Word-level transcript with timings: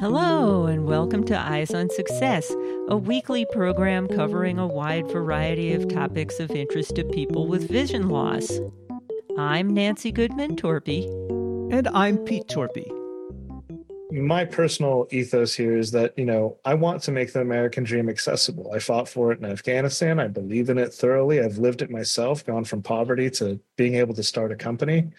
Hello, 0.00 0.66
and 0.66 0.86
welcome 0.86 1.24
to 1.24 1.38
Eyes 1.38 1.74
on 1.74 1.90
Success, 1.90 2.54
a 2.88 2.96
weekly 2.96 3.44
program 3.52 4.08
covering 4.08 4.58
a 4.58 4.66
wide 4.66 5.10
variety 5.10 5.74
of 5.74 5.88
topics 5.88 6.40
of 6.40 6.50
interest 6.52 6.94
to 6.94 7.04
people 7.04 7.48
with 7.48 7.68
vision 7.68 8.08
loss. 8.08 8.60
I'm 9.36 9.74
Nancy 9.74 10.10
Goodman 10.10 10.56
Torpy. 10.56 11.04
And 11.72 11.88
I'm 11.88 12.16
Pete 12.18 12.46
Torpy. 12.46 12.90
My 14.10 14.44
personal 14.44 15.06
ethos 15.10 15.52
here 15.52 15.76
is 15.76 15.90
that, 15.90 16.16
you 16.16 16.24
know, 16.24 16.56
I 16.64 16.74
want 16.74 17.02
to 17.02 17.12
make 17.12 17.32
the 17.32 17.40
American 17.40 17.84
dream 17.84 18.08
accessible. 18.08 18.72
I 18.72 18.78
fought 18.78 19.08
for 19.08 19.32
it 19.32 19.40
in 19.40 19.44
Afghanistan. 19.44 20.18
I 20.18 20.28
believe 20.28 20.70
in 20.70 20.78
it 20.78 20.94
thoroughly. 20.94 21.40
I've 21.40 21.58
lived 21.58 21.82
it 21.82 21.90
myself, 21.90 22.46
gone 22.46 22.64
from 22.64 22.82
poverty 22.82 23.28
to 23.32 23.60
being 23.76 23.96
able 23.96 24.14
to 24.14 24.22
start 24.22 24.52
a 24.52 24.56
company. 24.56 25.10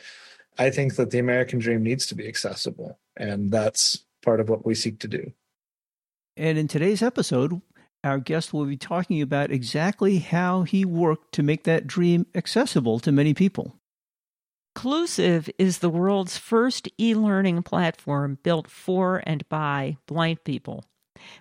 I 0.59 0.69
think 0.69 0.97
that 0.97 1.09
the 1.09 1.19
American 1.19 1.57
dream 1.57 1.81
needs 1.81 2.05
to 2.07 2.15
be 2.15 2.27
accessible. 2.27 2.99
And 3.15 3.49
that's 3.49 4.03
part 4.21 4.41
of 4.41 4.49
what 4.49 4.65
we 4.65 4.75
seek 4.75 4.99
to 4.99 5.07
do. 5.07 5.31
And 6.35 6.57
in 6.57 6.67
today's 6.67 7.01
episode, 7.01 7.61
our 8.03 8.19
guest 8.19 8.53
will 8.53 8.65
be 8.65 8.77
talking 8.77 9.21
about 9.21 9.51
exactly 9.51 10.19
how 10.19 10.63
he 10.63 10.83
worked 10.83 11.33
to 11.33 11.43
make 11.43 11.63
that 11.63 11.87
dream 11.87 12.27
accessible 12.35 12.99
to 12.99 13.11
many 13.11 13.33
people. 13.33 13.77
Clusive 14.75 15.49
is 15.57 15.79
the 15.79 15.89
world's 15.89 16.37
first 16.37 16.87
e 16.99 17.15
learning 17.15 17.63
platform 17.63 18.37
built 18.43 18.69
for 18.69 19.23
and 19.25 19.47
by 19.49 19.97
blind 20.07 20.43
people. 20.43 20.85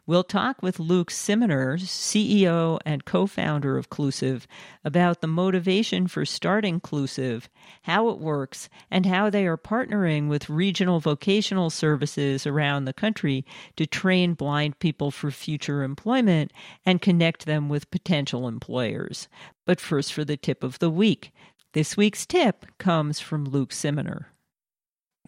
We'll 0.06 0.24
talk 0.24 0.62
with 0.62 0.80
Luke 0.80 1.10
Simoner, 1.10 1.78
CEO 1.78 2.78
and 2.84 3.04
co 3.04 3.27
founder 3.27 3.77
of 3.77 3.91
Clusive, 3.91 4.46
about 4.84 5.20
the 5.20 5.27
motivation 5.27 6.08
for 6.08 6.24
starting 6.24 6.80
Clusive, 6.80 7.48
how 7.82 8.08
it 8.08 8.18
works, 8.18 8.68
and 8.91 9.06
how 9.06 9.30
they 9.30 9.46
are 9.46 9.58
partnering 9.58 10.28
with 10.28 10.50
regional 10.50 11.00
vocational 11.00 11.70
services 11.70 12.46
around 12.46 12.84
the 12.84 12.92
country 12.92 13.44
to 13.77 13.86
train 13.86 14.34
blind 14.34 14.78
people 14.78 15.11
for 15.11 15.30
future 15.30 15.83
employment 15.83 16.52
and 16.84 17.02
connect 17.02 17.46
them 17.46 17.69
with 17.69 17.91
potential 17.91 18.48
employers. 18.48 19.28
But 19.66 19.80
first, 19.80 20.12
for 20.12 20.24
the 20.24 20.36
tip 20.36 20.64
of 20.64 20.78
the 20.78 20.91
week. 20.91 21.33
This 21.74 21.96
week's 21.96 22.24
tip 22.24 22.64
comes 22.78 23.20
from 23.20 23.44
Luke 23.44 23.72
Simoner. 23.72 24.27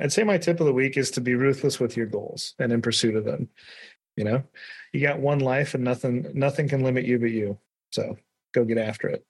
I'd 0.00 0.12
say 0.12 0.24
my 0.24 0.38
tip 0.38 0.60
of 0.60 0.66
the 0.66 0.72
week 0.72 0.96
is 0.96 1.10
to 1.12 1.20
be 1.20 1.34
ruthless 1.34 1.78
with 1.78 1.96
your 1.96 2.06
goals 2.06 2.54
and 2.58 2.72
in 2.72 2.80
pursuit 2.80 3.14
of 3.14 3.24
them. 3.24 3.48
You 4.16 4.24
know, 4.24 4.42
you 4.92 5.00
got 5.00 5.20
one 5.20 5.38
life 5.38 5.74
and 5.74 5.84
nothing 5.84 6.26
nothing 6.34 6.68
can 6.68 6.82
limit 6.82 7.04
you 7.04 7.18
but 7.18 7.30
you. 7.30 7.58
So 7.92 8.18
go 8.52 8.64
get 8.64 8.78
after 8.78 9.08
it. 9.08 9.24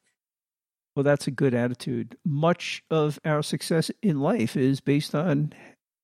Well, 0.97 1.05
that's 1.05 1.27
a 1.27 1.31
good 1.31 1.55
attitude. 1.55 2.17
Much 2.25 2.83
of 2.91 3.19
our 3.25 3.43
success 3.43 3.91
in 4.03 4.21
life 4.21 4.57
is 4.57 4.81
based 4.81 5.15
on 5.15 5.53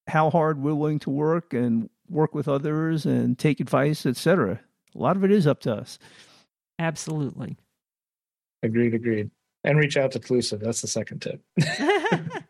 how 0.06 0.30
hard 0.30 0.62
we're 0.62 0.74
willing 0.74 1.00
to 1.00 1.10
work 1.10 1.52
and 1.52 1.90
work 2.08 2.34
with 2.34 2.46
others 2.46 3.04
and 3.04 3.36
take 3.38 3.58
advice, 3.58 4.06
etc. 4.06 4.60
A 4.94 4.98
lot 4.98 5.16
of 5.16 5.24
it 5.24 5.32
is 5.32 5.46
up 5.46 5.60
to 5.60 5.74
us. 5.74 5.98
Absolutely. 6.78 7.56
Agreed, 8.62 8.94
agreed. 8.94 9.30
And 9.64 9.78
reach 9.78 9.96
out 9.96 10.12
to 10.12 10.20
Clusive. 10.20 10.60
That's 10.60 10.80
the 10.80 10.88
second 10.88 11.22
tip. 11.22 11.42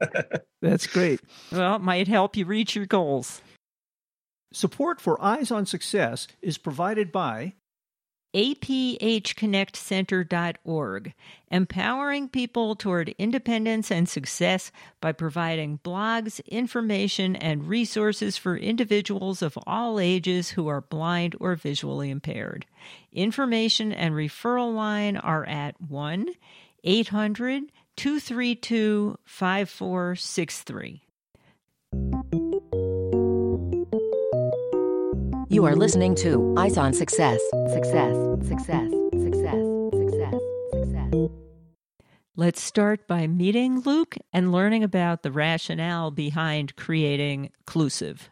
That's 0.62 0.86
great. 0.86 1.20
Well, 1.50 1.76
it 1.76 1.82
might 1.82 2.08
help 2.08 2.36
you 2.36 2.44
reach 2.44 2.76
your 2.76 2.86
goals. 2.86 3.40
Support 4.52 5.00
for 5.00 5.22
Eyes 5.22 5.52
on 5.52 5.64
Success 5.64 6.26
is 6.42 6.58
provided 6.58 7.12
by 7.12 7.54
aphconnectcenter.org, 8.34 11.14
empowering 11.52 12.28
people 12.28 12.74
toward 12.74 13.10
independence 13.10 13.92
and 13.92 14.08
success 14.08 14.72
by 15.00 15.12
providing 15.12 15.78
blogs, 15.84 16.44
information, 16.46 17.36
and 17.36 17.68
resources 17.68 18.36
for 18.36 18.56
individuals 18.56 19.40
of 19.40 19.56
all 19.68 20.00
ages 20.00 20.50
who 20.50 20.66
are 20.66 20.80
blind 20.80 21.36
or 21.38 21.54
visually 21.54 22.10
impaired. 22.10 22.66
Information 23.12 23.92
and 23.92 24.14
referral 24.14 24.74
line 24.74 25.16
are 25.16 25.46
at 25.46 25.80
1 25.80 26.28
800 26.82 27.70
232 27.96 29.16
5463. 29.24 31.02
You 35.52 35.64
are 35.64 35.74
listening 35.74 36.14
to 36.14 36.54
Eyes 36.56 36.78
on 36.78 36.92
Success. 36.92 37.40
Success, 37.72 38.14
success, 38.46 38.88
success, 39.18 39.60
success, 39.90 40.40
success. 40.70 41.30
Let's 42.36 42.62
start 42.62 43.08
by 43.08 43.26
meeting 43.26 43.80
Luke 43.80 44.14
and 44.32 44.52
learning 44.52 44.84
about 44.84 45.24
the 45.24 45.32
rationale 45.32 46.12
behind 46.12 46.76
creating 46.76 47.50
Clusive. 47.66 48.30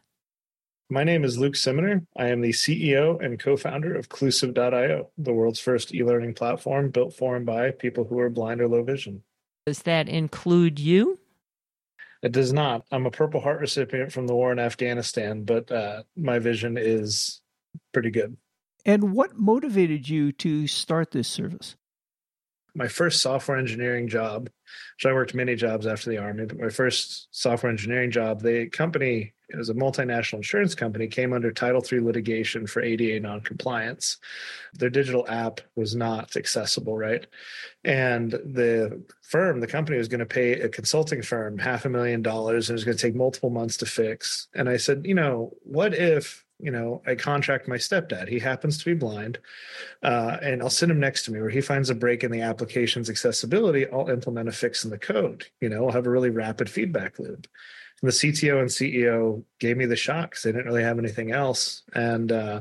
My 0.91 1.03
name 1.03 1.25
is 1.25 1.37
Luke 1.37 1.55
Simoner. 1.55 2.07
I 2.17 2.29
am 2.29 2.41
the 2.41 2.51
CEO 2.51 3.21
and 3.21 3.41
co 3.41 3.57
founder 3.57 3.97
of 3.97 4.11
Clusive.io, 4.11 5.11
the 5.19 5.33
world's 5.33 5.59
first 5.59 5.93
e 5.93 6.05
learning 6.05 6.35
platform 6.35 6.91
built 6.91 7.15
for 7.15 7.35
and 7.35 7.45
by 7.45 7.73
people 7.73 8.05
who 8.05 8.21
are 8.21 8.31
blind 8.31 8.61
or 8.61 8.69
low 8.69 8.85
vision. 8.85 9.25
Does 9.67 9.83
that 9.83 10.09
include 10.09 10.79
you? 10.79 11.19
It 12.23 12.33
does 12.33 12.53
not. 12.53 12.85
I'm 12.91 13.07
a 13.07 13.11
Purple 13.11 13.41
Heart 13.41 13.61
recipient 13.61 14.13
from 14.13 14.27
the 14.27 14.35
war 14.35 14.51
in 14.51 14.59
Afghanistan, 14.59 15.45
but 15.45 15.71
uh, 15.71 16.03
my 16.17 16.39
vision 16.39 16.77
is 16.77 17.43
pretty 17.93 18.11
good. 18.11 18.37
And 18.85 19.15
what 19.15 19.37
motivated 19.37 20.09
you 20.09 20.33
to 20.33 20.67
start 20.67 21.11
this 21.13 21.29
service? 21.29 21.77
My 22.75 22.89
first 22.89 23.23
software 23.23 23.57
engineering 23.57 24.09
job, 24.09 24.51
so 24.99 25.11
I 25.11 25.13
worked 25.13 25.35
many 25.35 25.55
jobs 25.55 25.87
after 25.87 26.11
the 26.11 26.19
army, 26.19 26.47
but 26.47 26.59
my 26.59 26.69
first 26.69 27.29
software 27.31 27.71
engineering 27.71 28.11
job, 28.11 28.43
the 28.43 28.69
company 28.69 29.35
it 29.49 29.57
was 29.57 29.71
a 29.71 29.75
multinational 29.75 30.35
insurance 30.35 30.75
company, 30.75 31.07
came 31.09 31.33
under 31.33 31.51
Title 31.51 31.83
III 31.83 32.01
litigation 32.01 32.67
for 32.67 32.83
ADA 32.83 33.21
noncompliance. 33.21 34.19
Their 34.75 34.91
digital 34.91 35.27
app 35.29 35.63
was 35.75 35.97
not 35.97 36.37
accessible, 36.37 36.97
right? 36.97 37.27
And 37.83 38.33
the 38.33 39.03
firm, 39.23 39.61
the 39.61 39.67
company 39.67 39.97
was 39.97 40.09
going 40.09 40.21
to 40.21 40.27
pay 40.27 40.61
a 40.61 40.69
consulting 40.69 41.23
firm 41.23 41.57
half 41.57 41.87
a 41.87 41.89
million 41.89 42.21
dollars 42.21 42.69
and 42.69 42.75
it 42.75 42.79
was 42.79 42.85
going 42.85 42.97
to 42.99 43.03
take 43.03 43.15
multiple 43.15 43.49
months 43.49 43.79
to 43.79 43.87
fix. 43.87 44.49
And 44.55 44.69
I 44.69 44.77
said, 44.77 45.07
you 45.07 45.15
know, 45.15 45.55
what 45.63 45.95
if 45.95 46.45
you 46.59 46.71
know, 46.71 47.03
I 47.07 47.15
contract 47.15 47.69
my 47.69 47.77
stepdad. 47.77 48.29
He 48.29 48.39
happens 48.39 48.79
to 48.79 48.85
be 48.85 48.95
blind, 48.95 49.39
uh, 50.03 50.39
and 50.43 50.61
I'll 50.61 50.71
send 50.71 50.91
him 50.91 51.01
next 51.01 51.25
to 51.25 51.33
me 51.33 51.41
where 51.41 51.51
he 51.51 51.61
finds 51.61 51.91
a 51.91 51.95
break 51.95 52.25
in 52.25 52.33
the 52.33 52.41
application's 52.41 53.09
accessibility. 53.09 53.87
I'll 53.89 54.09
implement 54.09 54.49
a 54.49 54.53
fix 54.53 54.85
in 54.85 54.91
the 54.91 54.99
code. 54.99 55.47
You 55.61 55.69
know, 55.69 55.87
I'll 55.87 55.93
have 55.93 56.07
a 56.07 56.11
really 56.11 56.31
rapid 56.31 56.69
feedback 56.69 57.19
loop. 57.19 57.47
And 58.03 58.09
the 58.09 58.15
CTO 58.15 58.61
and 58.61 58.69
CEO 58.69 59.43
gave 59.59 59.77
me 59.77 59.87
the 59.87 59.97
shot 59.97 60.31
because 60.31 60.43
they 60.43 60.53
didn't 60.53 60.67
really 60.67 60.83
have 60.83 60.99
anything 60.99 61.33
else. 61.33 61.83
And 61.95 62.31
uh, 62.33 62.61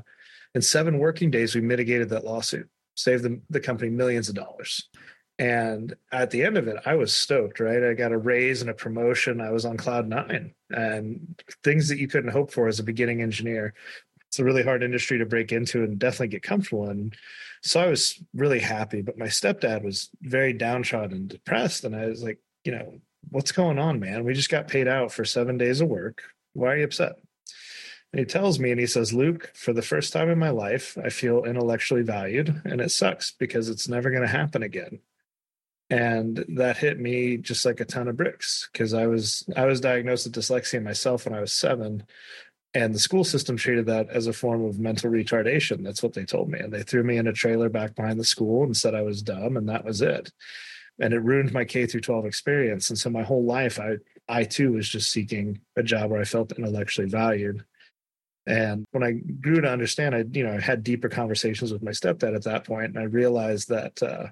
in 0.54 0.62
seven 0.62 1.00
working 1.00 1.32
days, 1.32 1.56
we 1.56 1.62
mitigated 1.62 2.10
that 2.10 2.26
lawsuit, 2.26 2.70
saved 2.96 3.24
the, 3.24 3.40
the 3.50 3.60
company 3.60 3.90
millions 3.90 4.30
of 4.30 4.36
dollars. 4.36 4.90
And 5.40 5.96
at 6.12 6.32
the 6.32 6.44
end 6.44 6.58
of 6.58 6.68
it, 6.68 6.78
I 6.86 6.96
was 6.96 7.14
stoked, 7.14 7.60
right? 7.60 7.84
I 7.84 7.94
got 7.94 8.12
a 8.12 8.18
raise 8.18 8.62
and 8.62 8.72
a 8.72 8.74
promotion. 8.74 9.40
I 9.40 9.52
was 9.52 9.66
on 9.66 9.78
cloud 9.78 10.08
nine 10.08 10.56
and 10.72 11.40
things 11.64 11.90
that 11.90 12.00
you 12.00 12.08
couldn't 12.08 12.32
hope 12.32 12.52
for 12.52 12.68
as 12.68 12.80
a 12.80 12.84
beginning 12.84 13.22
engineer. 13.22 13.76
It's 14.28 14.40
a 14.40 14.44
really 14.44 14.64
hard 14.64 14.82
industry 14.82 15.20
to 15.20 15.26
break 15.26 15.52
into 15.52 15.84
and 15.84 16.00
definitely 16.00 16.30
get 16.30 16.42
comfortable 16.42 16.90
in. 16.90 17.14
So 17.62 17.80
I 17.80 17.88
was 17.88 18.22
really 18.34 18.60
happy, 18.60 19.02
but 19.02 19.18
my 19.18 19.28
stepdad 19.28 19.84
was 19.84 20.10
very 20.22 20.54
downtrodden 20.54 21.16
and 21.16 21.30
depressed. 21.30 21.84
And 21.84 21.96
I 21.96 22.08
was 22.08 22.24
like, 22.24 22.40
you 22.64 22.72
know, 22.72 23.00
what's 23.30 23.52
going 23.52 23.78
on, 23.78 24.00
man? 24.00 24.24
We 24.24 24.34
just 24.34 24.50
got 24.50 24.68
paid 24.68 24.88
out 24.88 25.12
for 25.12 25.24
seven 25.24 25.58
days 25.58 25.82
of 25.82 25.88
work. 25.88 26.24
Why 26.54 26.74
are 26.74 26.78
you 26.78 26.86
upset? 26.86 27.14
And 28.12 28.20
he 28.20 28.26
tells 28.26 28.58
me 28.58 28.72
and 28.72 28.80
he 28.80 28.88
says, 28.88 29.14
Luke, 29.14 29.52
for 29.54 29.74
the 29.74 29.82
first 29.82 30.14
time 30.14 30.30
in 30.30 30.40
my 30.40 30.50
life, 30.50 30.98
I 31.04 31.10
feel 31.10 31.44
intellectually 31.44 32.02
valued 32.02 32.62
and 32.66 32.82
it 32.82 32.90
sucks 32.90 33.32
because 33.32 33.70
it's 33.70 33.88
never 33.88 34.10
going 34.10 34.24
to 34.24 34.28
happen 34.28 34.64
again 34.64 35.00
and 35.90 36.44
that 36.50 36.78
hit 36.78 37.00
me 37.00 37.38
just 37.38 37.66
like 37.66 37.80
a 37.80 37.86
ton 37.86 38.08
of 38.08 38.18
bricks 38.18 38.70
because 38.72 38.94
i 38.94 39.08
was 39.08 39.46
i 39.56 39.66
was 39.66 39.80
diagnosed 39.80 40.26
with 40.26 40.36
dyslexia 40.36 40.84
myself 40.84 41.26
when 41.26 41.34
i 41.34 41.40
was 41.40 41.54
seven 41.54 42.04
and 42.74 42.94
the 42.94 43.00
school 43.00 43.24
system 43.24 43.58
treated 43.58 43.88
that 43.88 44.10
as 44.10 44.28
a 44.28 44.34
form 44.34 44.64
of 44.64 44.78
mental 44.80 45.10
retardation. 45.10 45.84
That's 45.84 46.04
what 46.04 46.14
they 46.14 46.26
told 46.26 46.50
me 46.50 46.60
and 46.60 46.72
they 46.72 46.84
threw 46.84 47.04
me 47.04 47.18
in 47.18 47.28
a 47.28 47.34
trailer 47.34 47.70
back 47.70 47.96
behind 47.96 48.20
the 48.20 48.26
school 48.26 48.64
and 48.64 48.76
said 48.76 48.94
i 48.94 49.02
was 49.02 49.22
dumb 49.22 49.58
and 49.58 49.68
that 49.70 49.86
was 49.86 50.02
it. 50.02 50.32
And 51.00 51.14
it 51.14 51.20
ruined 51.20 51.54
my 51.54 51.66
k 51.66 51.86
through 51.86 52.02
12 52.02 52.26
experience 52.26 52.90
and 52.90 53.00
so 53.00 53.10
my 53.10 53.24
whole 53.24 53.44
life 53.44 53.80
i 53.80 53.96
i 54.28 54.44
too 54.44 54.74
was 54.74 54.88
just 54.88 55.12
seeking 55.12 55.60
a 55.76 55.84
job 55.84 56.12
where 56.12 56.22
i 56.22 56.26
felt 56.26 56.52
intellectually 56.52 57.10
valued. 57.10 57.64
And 58.46 58.86
when 58.92 59.04
i 59.04 59.14
grew 59.14 59.62
to 59.62 59.72
understand 59.72 60.14
i 60.14 60.24
you 60.32 60.44
know 60.44 60.54
i 60.54 60.60
had 60.60 60.84
deeper 60.84 61.10
conversations 61.10 61.72
with 61.74 61.82
my 61.82 61.92
stepdad 61.92 62.36
at 62.36 62.44
that 62.44 62.66
point 62.66 62.90
and 62.90 63.00
i 63.00 63.04
realized 63.04 63.70
that 63.70 64.04
uh, 64.04 64.28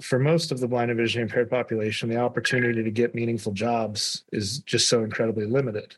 for 0.00 0.18
most 0.18 0.52
of 0.52 0.60
the 0.60 0.68
blind 0.68 0.90
and 0.90 0.98
vision 0.98 1.22
impaired 1.22 1.50
population, 1.50 2.08
the 2.08 2.18
opportunity 2.18 2.82
to 2.82 2.90
get 2.90 3.14
meaningful 3.14 3.52
jobs 3.52 4.24
is 4.32 4.58
just 4.60 4.88
so 4.88 5.02
incredibly 5.02 5.46
limited. 5.46 5.96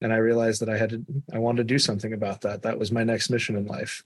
And 0.00 0.12
I 0.12 0.16
realized 0.16 0.62
that 0.62 0.68
I 0.70 0.78
had 0.78 0.90
to, 0.90 1.04
I 1.32 1.38
wanted 1.38 1.58
to 1.58 1.74
do 1.74 1.78
something 1.78 2.12
about 2.12 2.40
that. 2.40 2.62
That 2.62 2.78
was 2.78 2.90
my 2.90 3.04
next 3.04 3.28
mission 3.30 3.54
in 3.56 3.66
life. 3.66 4.02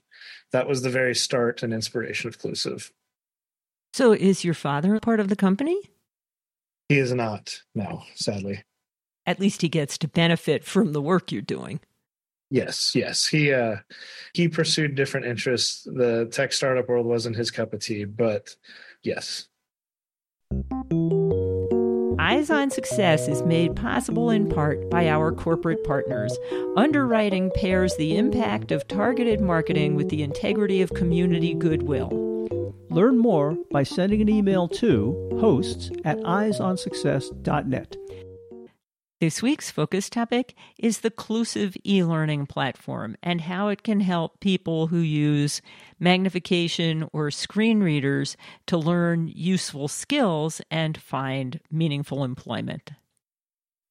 That 0.51 0.67
was 0.67 0.81
the 0.81 0.89
very 0.89 1.15
start 1.15 1.63
and 1.63 1.73
inspiration 1.73 2.27
of 2.27 2.37
Clusive. 2.37 2.91
So 3.93 4.11
is 4.11 4.43
your 4.43 4.53
father 4.53 4.99
part 4.99 5.19
of 5.21 5.29
the 5.29 5.35
company? 5.37 5.79
He 6.89 6.99
is 6.99 7.13
not, 7.13 7.61
no, 7.73 8.03
sadly. 8.13 8.63
at 9.25 9.39
least 9.39 9.61
he 9.61 9.69
gets 9.69 9.97
to 9.99 10.07
benefit 10.07 10.63
from 10.63 10.93
the 10.93 11.01
work 11.01 11.31
you're 11.31 11.41
doing. 11.41 11.79
Yes, 12.51 12.93
yes. 12.93 13.25
He 13.25 13.51
uh 13.51 13.77
he 14.33 14.47
pursued 14.47 14.93
different 14.93 15.25
interests. 15.25 15.83
The 15.85 16.27
tech 16.31 16.53
startup 16.53 16.87
world 16.87 17.07
wasn't 17.07 17.35
his 17.35 17.49
cup 17.49 17.73
of 17.73 17.79
tea, 17.79 18.05
but 18.05 18.55
yes. 19.05 19.47
Eyes 22.17 22.49
on 22.49 22.71
Success 22.71 23.27
is 23.27 23.43
made 23.43 23.75
possible 23.75 24.29
in 24.29 24.49
part 24.49 24.89
by 24.89 25.09
our 25.09 25.31
corporate 25.31 25.83
partners. 25.83 26.37
Underwriting 26.75 27.51
pairs 27.55 27.95
the 27.97 28.17
impact 28.17 28.71
of 28.71 28.87
targeted 28.87 29.41
marketing 29.41 29.95
with 29.95 30.09
the 30.09 30.23
integrity 30.23 30.81
of 30.81 30.93
community 30.93 31.53
goodwill. 31.53 32.09
Learn 32.89 33.17
more 33.17 33.57
by 33.71 33.83
sending 33.83 34.21
an 34.21 34.29
email 34.29 34.67
to 34.69 35.37
hosts 35.39 35.91
at 36.05 36.17
eyesonsuccess.net. 36.19 37.97
This 39.21 39.41
week's 39.41 39.71
focus 39.71 40.09
topic 40.09 40.55
is 40.77 40.99
the 40.99 41.09
Clusive 41.09 41.77
e 41.85 42.03
learning 42.03 42.47
platform 42.47 43.15
and 43.23 43.39
how 43.39 43.69
it 43.69 43.81
can 43.81 44.01
help 44.01 44.41
people 44.41 44.87
who 44.87 44.97
use 44.97 45.61
magnification 46.01 47.07
or 47.13 47.31
screen 47.31 47.79
readers 47.79 48.35
to 48.67 48.77
learn 48.77 49.31
useful 49.33 49.87
skills 49.87 50.59
and 50.69 50.97
find 50.97 51.61
meaningful 51.71 52.25
employment. 52.25 52.91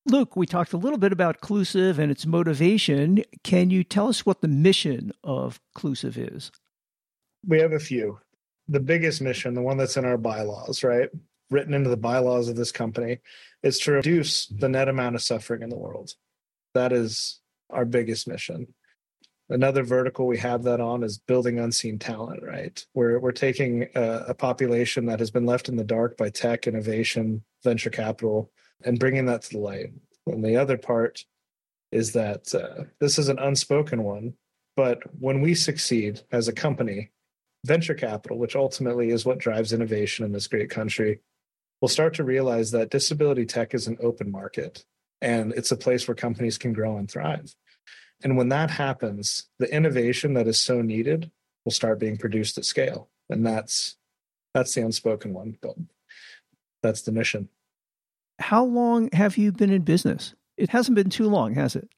Luke, 0.04 0.36
we 0.36 0.46
talked 0.46 0.74
a 0.74 0.76
little 0.76 0.98
bit 0.98 1.10
about 1.10 1.40
Clusive 1.40 1.98
and 1.98 2.10
its 2.10 2.26
motivation. 2.26 3.24
Can 3.42 3.70
you 3.70 3.82
tell 3.82 4.08
us 4.08 4.26
what 4.26 4.42
the 4.42 4.48
mission 4.48 5.10
of 5.24 5.58
Clusive 5.74 6.18
is? 6.18 6.52
We 7.46 7.60
have 7.60 7.72
a 7.72 7.78
few. 7.78 8.18
The 8.68 8.80
biggest 8.80 9.22
mission, 9.22 9.54
the 9.54 9.62
one 9.62 9.78
that's 9.78 9.96
in 9.96 10.04
our 10.04 10.18
bylaws, 10.18 10.84
right? 10.84 11.08
Written 11.50 11.74
into 11.74 11.90
the 11.90 11.96
bylaws 11.96 12.48
of 12.48 12.56
this 12.56 12.72
company, 12.72 13.18
is 13.62 13.78
to 13.80 13.92
reduce 13.92 14.46
the 14.46 14.68
net 14.68 14.88
amount 14.88 15.14
of 15.14 15.22
suffering 15.22 15.62
in 15.62 15.68
the 15.68 15.76
world. 15.76 16.12
That 16.74 16.92
is 16.92 17.40
our 17.70 17.84
biggest 17.84 18.26
mission. 18.26 18.74
Another 19.50 19.82
vertical 19.82 20.26
we 20.26 20.38
have 20.38 20.62
that 20.62 20.80
on 20.80 21.02
is 21.02 21.18
building 21.18 21.58
unseen 21.58 21.98
talent, 21.98 22.42
right? 22.42 22.84
We're, 22.94 23.18
we're 23.18 23.32
taking 23.32 23.88
a, 23.94 24.24
a 24.28 24.34
population 24.34 25.04
that 25.06 25.18
has 25.18 25.30
been 25.30 25.44
left 25.44 25.68
in 25.68 25.76
the 25.76 25.84
dark 25.84 26.16
by 26.16 26.30
tech, 26.30 26.66
innovation, 26.66 27.44
venture 27.62 27.90
capital, 27.90 28.50
and 28.84 28.98
bringing 28.98 29.26
that 29.26 29.42
to 29.42 29.50
the 29.50 29.58
light. 29.58 29.92
And 30.26 30.42
the 30.42 30.56
other 30.56 30.78
part 30.78 31.24
is 31.92 32.12
that 32.12 32.54
uh, 32.54 32.84
this 33.00 33.18
is 33.18 33.28
an 33.28 33.38
unspoken 33.38 34.02
one, 34.02 34.34
but 34.76 34.98
when 35.20 35.42
we 35.42 35.54
succeed 35.54 36.22
as 36.32 36.48
a 36.48 36.52
company, 36.52 37.10
venture 37.64 37.94
capital, 37.94 38.38
which 38.38 38.56
ultimately 38.56 39.10
is 39.10 39.24
what 39.24 39.38
drives 39.38 39.72
innovation 39.72 40.24
in 40.24 40.32
this 40.32 40.46
great 40.46 40.70
country, 40.70 41.20
we'll 41.80 41.88
start 41.88 42.14
to 42.14 42.24
realize 42.24 42.70
that 42.70 42.90
disability 42.90 43.46
tech 43.46 43.74
is 43.74 43.86
an 43.86 43.98
open 44.00 44.30
market 44.30 44.84
and 45.20 45.52
it's 45.52 45.72
a 45.72 45.76
place 45.76 46.06
where 46.06 46.14
companies 46.14 46.58
can 46.58 46.72
grow 46.72 46.98
and 46.98 47.10
thrive. 47.10 47.54
And 48.22 48.36
when 48.36 48.48
that 48.50 48.70
happens, 48.70 49.48
the 49.58 49.72
innovation 49.74 50.34
that 50.34 50.46
is 50.46 50.60
so 50.60 50.82
needed 50.82 51.30
will 51.64 51.72
start 51.72 51.98
being 51.98 52.16
produced 52.16 52.58
at 52.58 52.64
scale. 52.64 53.08
And 53.28 53.44
that's 53.44 53.96
that's 54.52 54.74
the 54.74 54.82
unspoken 54.82 55.32
one, 55.32 55.58
but 55.60 55.74
that's 56.82 57.02
the 57.02 57.12
mission. 57.12 57.48
How 58.38 58.64
long 58.64 59.08
have 59.12 59.36
you 59.36 59.50
been 59.52 59.70
in 59.70 59.82
business? 59.82 60.34
It 60.56 60.70
hasn't 60.70 60.94
been 60.94 61.10
too 61.10 61.28
long, 61.28 61.54
has 61.54 61.74
it? 61.74 61.88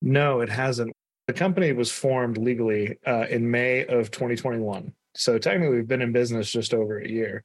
No, 0.00 0.40
it 0.40 0.48
hasn't. 0.48 0.92
The 1.26 1.32
company 1.32 1.72
was 1.72 1.90
formed 1.90 2.38
legally 2.38 2.98
uh, 3.04 3.26
in 3.28 3.50
May 3.50 3.84
of 3.86 4.10
2021. 4.10 4.92
So 5.16 5.38
technically, 5.38 5.76
we've 5.76 5.88
been 5.88 6.02
in 6.02 6.12
business 6.12 6.50
just 6.50 6.72
over 6.72 6.98
a 6.98 7.08
year 7.08 7.42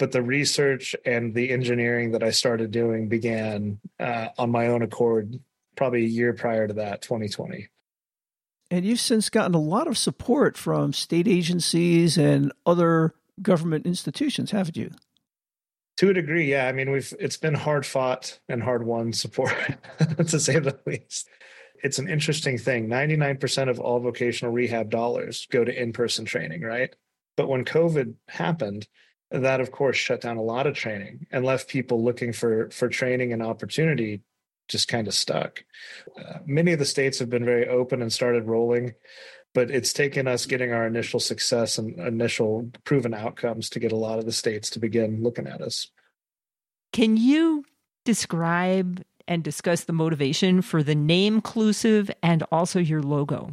but 0.00 0.12
the 0.12 0.22
research 0.22 0.96
and 1.04 1.34
the 1.34 1.50
engineering 1.50 2.12
that 2.12 2.22
I 2.22 2.30
started 2.30 2.70
doing 2.70 3.06
began 3.06 3.78
uh, 4.00 4.28
on 4.38 4.50
my 4.50 4.68
own 4.68 4.80
accord 4.80 5.38
probably 5.76 6.04
a 6.04 6.08
year 6.08 6.32
prior 6.32 6.66
to 6.66 6.72
that, 6.74 7.02
2020. 7.02 7.68
And 8.70 8.86
you've 8.86 8.98
since 8.98 9.28
gotten 9.28 9.54
a 9.54 9.60
lot 9.60 9.86
of 9.86 9.98
support 9.98 10.56
from 10.56 10.94
state 10.94 11.28
agencies 11.28 12.16
and 12.16 12.50
other 12.64 13.14
government 13.42 13.84
institutions, 13.84 14.52
haven't 14.52 14.78
you? 14.78 14.90
To 15.98 16.08
a 16.08 16.14
degree, 16.14 16.50
yeah. 16.50 16.66
I 16.66 16.72
mean, 16.72 16.90
we've 16.90 17.12
it's 17.20 17.36
been 17.36 17.54
hard 17.54 17.84
fought 17.84 18.40
and 18.48 18.62
hard 18.62 18.86
won 18.86 19.12
support, 19.12 19.54
to 20.16 20.40
say 20.40 20.58
the 20.60 20.78
least. 20.86 21.28
It's 21.82 21.98
an 21.98 22.08
interesting 22.08 22.56
thing. 22.56 22.88
99% 22.88 23.68
of 23.68 23.78
all 23.78 24.00
vocational 24.00 24.52
rehab 24.52 24.88
dollars 24.88 25.46
go 25.50 25.62
to 25.62 25.82
in-person 25.82 26.24
training, 26.24 26.62
right? 26.62 26.94
But 27.36 27.48
when 27.48 27.66
COVID 27.66 28.14
happened, 28.28 28.88
that 29.30 29.60
of 29.60 29.70
course 29.70 29.96
shut 29.96 30.20
down 30.20 30.36
a 30.36 30.42
lot 30.42 30.66
of 30.66 30.74
training 30.74 31.26
and 31.30 31.44
left 31.44 31.68
people 31.68 32.02
looking 32.02 32.32
for 32.32 32.70
for 32.70 32.88
training 32.88 33.32
and 33.32 33.42
opportunity 33.42 34.22
just 34.68 34.86
kind 34.86 35.08
of 35.08 35.14
stuck. 35.14 35.64
Uh, 36.16 36.38
many 36.46 36.72
of 36.72 36.78
the 36.78 36.84
states 36.84 37.18
have 37.18 37.28
been 37.28 37.44
very 37.44 37.66
open 37.66 38.02
and 38.02 38.12
started 38.12 38.46
rolling 38.46 38.94
but 39.54 39.70
it's 39.70 39.92
taken 39.92 40.28
us 40.28 40.46
getting 40.46 40.72
our 40.72 40.86
initial 40.86 41.20
success 41.20 41.78
and 41.78 41.98
initial 41.98 42.70
proven 42.84 43.14
outcomes 43.14 43.68
to 43.70 43.80
get 43.80 43.92
a 43.92 43.96
lot 43.96 44.18
of 44.18 44.26
the 44.26 44.32
states 44.32 44.70
to 44.70 44.78
begin 44.78 45.22
looking 45.22 45.46
at 45.46 45.60
us. 45.60 45.88
Can 46.92 47.16
you 47.16 47.64
describe 48.04 49.02
and 49.26 49.42
discuss 49.42 49.84
the 49.84 49.92
motivation 49.92 50.62
for 50.62 50.82
the 50.82 50.94
name 50.94 51.40
clusive 51.40 52.10
and 52.22 52.42
also 52.52 52.78
your 52.78 53.02
logo? 53.02 53.52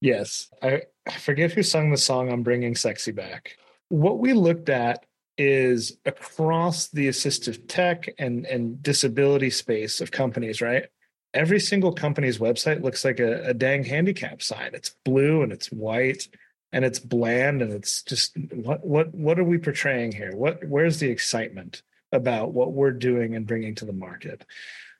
Yes. 0.00 0.48
I, 0.62 0.82
I 1.06 1.12
forget 1.12 1.52
who 1.52 1.62
sung 1.62 1.90
the 1.90 1.96
song 1.96 2.30
i'm 2.30 2.42
bringing 2.42 2.74
sexy 2.74 3.12
back 3.12 3.56
what 3.88 4.18
we 4.18 4.32
looked 4.32 4.68
at 4.68 5.04
is 5.36 5.96
across 6.04 6.88
the 6.88 7.08
assistive 7.08 7.68
tech 7.68 8.08
and, 8.18 8.44
and 8.46 8.82
disability 8.82 9.50
space 9.50 10.00
of 10.00 10.10
companies, 10.10 10.60
right? 10.60 10.86
Every 11.32 11.60
single 11.60 11.92
company's 11.92 12.38
website 12.38 12.82
looks 12.82 13.04
like 13.04 13.20
a, 13.20 13.50
a 13.50 13.54
dang 13.54 13.84
handicap 13.84 14.42
sign. 14.42 14.70
It's 14.74 14.96
blue 15.04 15.42
and 15.42 15.52
it's 15.52 15.68
white 15.68 16.28
and 16.72 16.84
it's 16.84 16.98
bland 16.98 17.62
and 17.62 17.72
it's 17.72 18.02
just 18.02 18.36
what 18.52 18.84
what 18.84 19.14
what 19.14 19.38
are 19.38 19.44
we 19.44 19.58
portraying 19.58 20.12
here? 20.12 20.34
What 20.34 20.66
where's 20.66 20.98
the 20.98 21.10
excitement 21.10 21.82
about 22.12 22.52
what 22.52 22.72
we're 22.72 22.90
doing 22.90 23.34
and 23.34 23.46
bringing 23.46 23.74
to 23.76 23.84
the 23.84 23.92
market? 23.92 24.44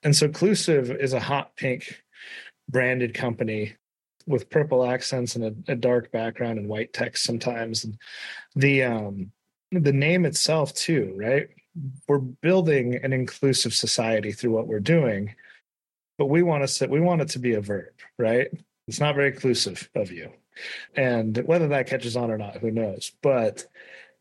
And 0.03 0.15
so 0.15 0.29
Clusive 0.29 0.91
is 0.91 1.13
a 1.13 1.19
hot 1.19 1.55
pink 1.55 2.01
branded 2.69 3.13
company 3.13 3.75
with 4.29 4.49
purple 4.49 4.85
accents 4.85 5.35
and 5.35 5.43
a, 5.67 5.71
a, 5.71 5.75
dark 5.75 6.11
background 6.11 6.59
and 6.59 6.69
white 6.69 6.93
text 6.93 7.23
sometimes. 7.23 7.83
And 7.83 7.97
the 8.55 8.83
um, 8.83 9.31
the 9.71 9.91
name 9.91 10.23
itself 10.23 10.73
too, 10.73 11.13
right? 11.17 11.49
We're 12.07 12.19
building 12.19 12.95
an 13.03 13.11
inclusive 13.11 13.73
society 13.73 14.31
through 14.31 14.51
what 14.51 14.67
we're 14.67 14.79
doing, 14.79 15.33
but 16.17 16.27
we 16.27 16.43
want 16.43 16.63
to 16.63 16.67
sit. 16.67 16.89
We 16.89 17.01
want 17.01 17.21
it 17.21 17.29
to 17.29 17.39
be 17.39 17.55
a 17.55 17.61
verb, 17.61 17.93
right? 18.17 18.47
It's 18.87 18.99
not 18.99 19.15
very 19.15 19.29
inclusive 19.29 19.89
of 19.95 20.11
you, 20.11 20.31
and 20.95 21.37
whether 21.45 21.67
that 21.69 21.87
catches 21.87 22.15
on 22.15 22.31
or 22.31 22.37
not, 22.37 22.57
who 22.57 22.71
knows? 22.71 23.11
But 23.23 23.65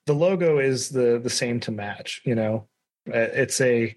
the 0.06 0.14
logo 0.14 0.58
is 0.58 0.88
the 0.88 1.20
the 1.22 1.30
same 1.30 1.60
to 1.60 1.70
match. 1.70 2.22
You 2.24 2.34
know, 2.34 2.68
uh, 3.08 3.18
it's 3.18 3.60
a 3.60 3.94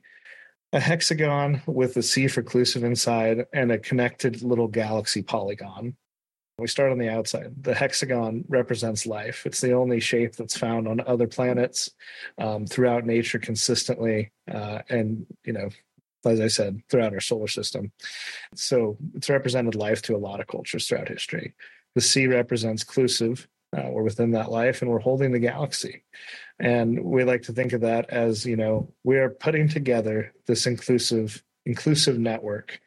a 0.73 0.79
hexagon 0.79 1.61
with 1.65 1.97
a 1.97 2.03
C 2.03 2.27
for 2.27 2.41
inclusive 2.41 2.83
inside 2.83 3.45
and 3.53 3.71
a 3.71 3.77
connected 3.77 4.41
little 4.41 4.67
galaxy 4.67 5.21
polygon. 5.21 5.95
We 6.61 6.67
start 6.67 6.91
on 6.91 6.99
the 6.99 7.09
outside. 7.09 7.51
The 7.63 7.73
hexagon 7.73 8.45
represents 8.47 9.07
life. 9.07 9.45
It's 9.47 9.61
the 9.61 9.73
only 9.73 9.99
shape 9.99 10.35
that's 10.35 10.55
found 10.55 10.87
on 10.87 11.01
other 11.07 11.27
planets 11.27 11.89
um, 12.37 12.67
throughout 12.67 13.05
nature 13.05 13.39
consistently. 13.39 14.31
Uh, 14.49 14.79
and, 14.89 15.25
you 15.43 15.53
know, 15.53 15.69
as 16.23 16.39
I 16.39 16.47
said, 16.47 16.81
throughout 16.87 17.13
our 17.13 17.19
solar 17.19 17.47
system. 17.47 17.91
So 18.53 18.97
it's 19.15 19.29
represented 19.29 19.73
life 19.73 20.03
to 20.03 20.15
a 20.15 20.17
lot 20.17 20.39
of 20.39 20.47
cultures 20.47 20.87
throughout 20.87 21.09
history. 21.09 21.53
The 21.95 22.01
C 22.01 22.27
represents 22.27 22.83
inclusive. 22.83 23.47
Uh, 23.75 23.89
we're 23.89 24.03
within 24.03 24.31
that 24.31 24.51
life 24.51 24.81
and 24.81 24.91
we're 24.91 24.99
holding 24.99 25.31
the 25.31 25.39
galaxy. 25.39 26.03
And 26.59 27.03
we 27.03 27.23
like 27.23 27.41
to 27.43 27.53
think 27.53 27.73
of 27.73 27.81
that 27.81 28.09
as, 28.11 28.45
you 28.45 28.55
know, 28.55 28.93
we 29.03 29.17
are 29.17 29.29
putting 29.29 29.67
together 29.67 30.31
this 30.45 30.67
inclusive 30.67 31.43
inclusive 31.65 32.17
network 32.17 32.81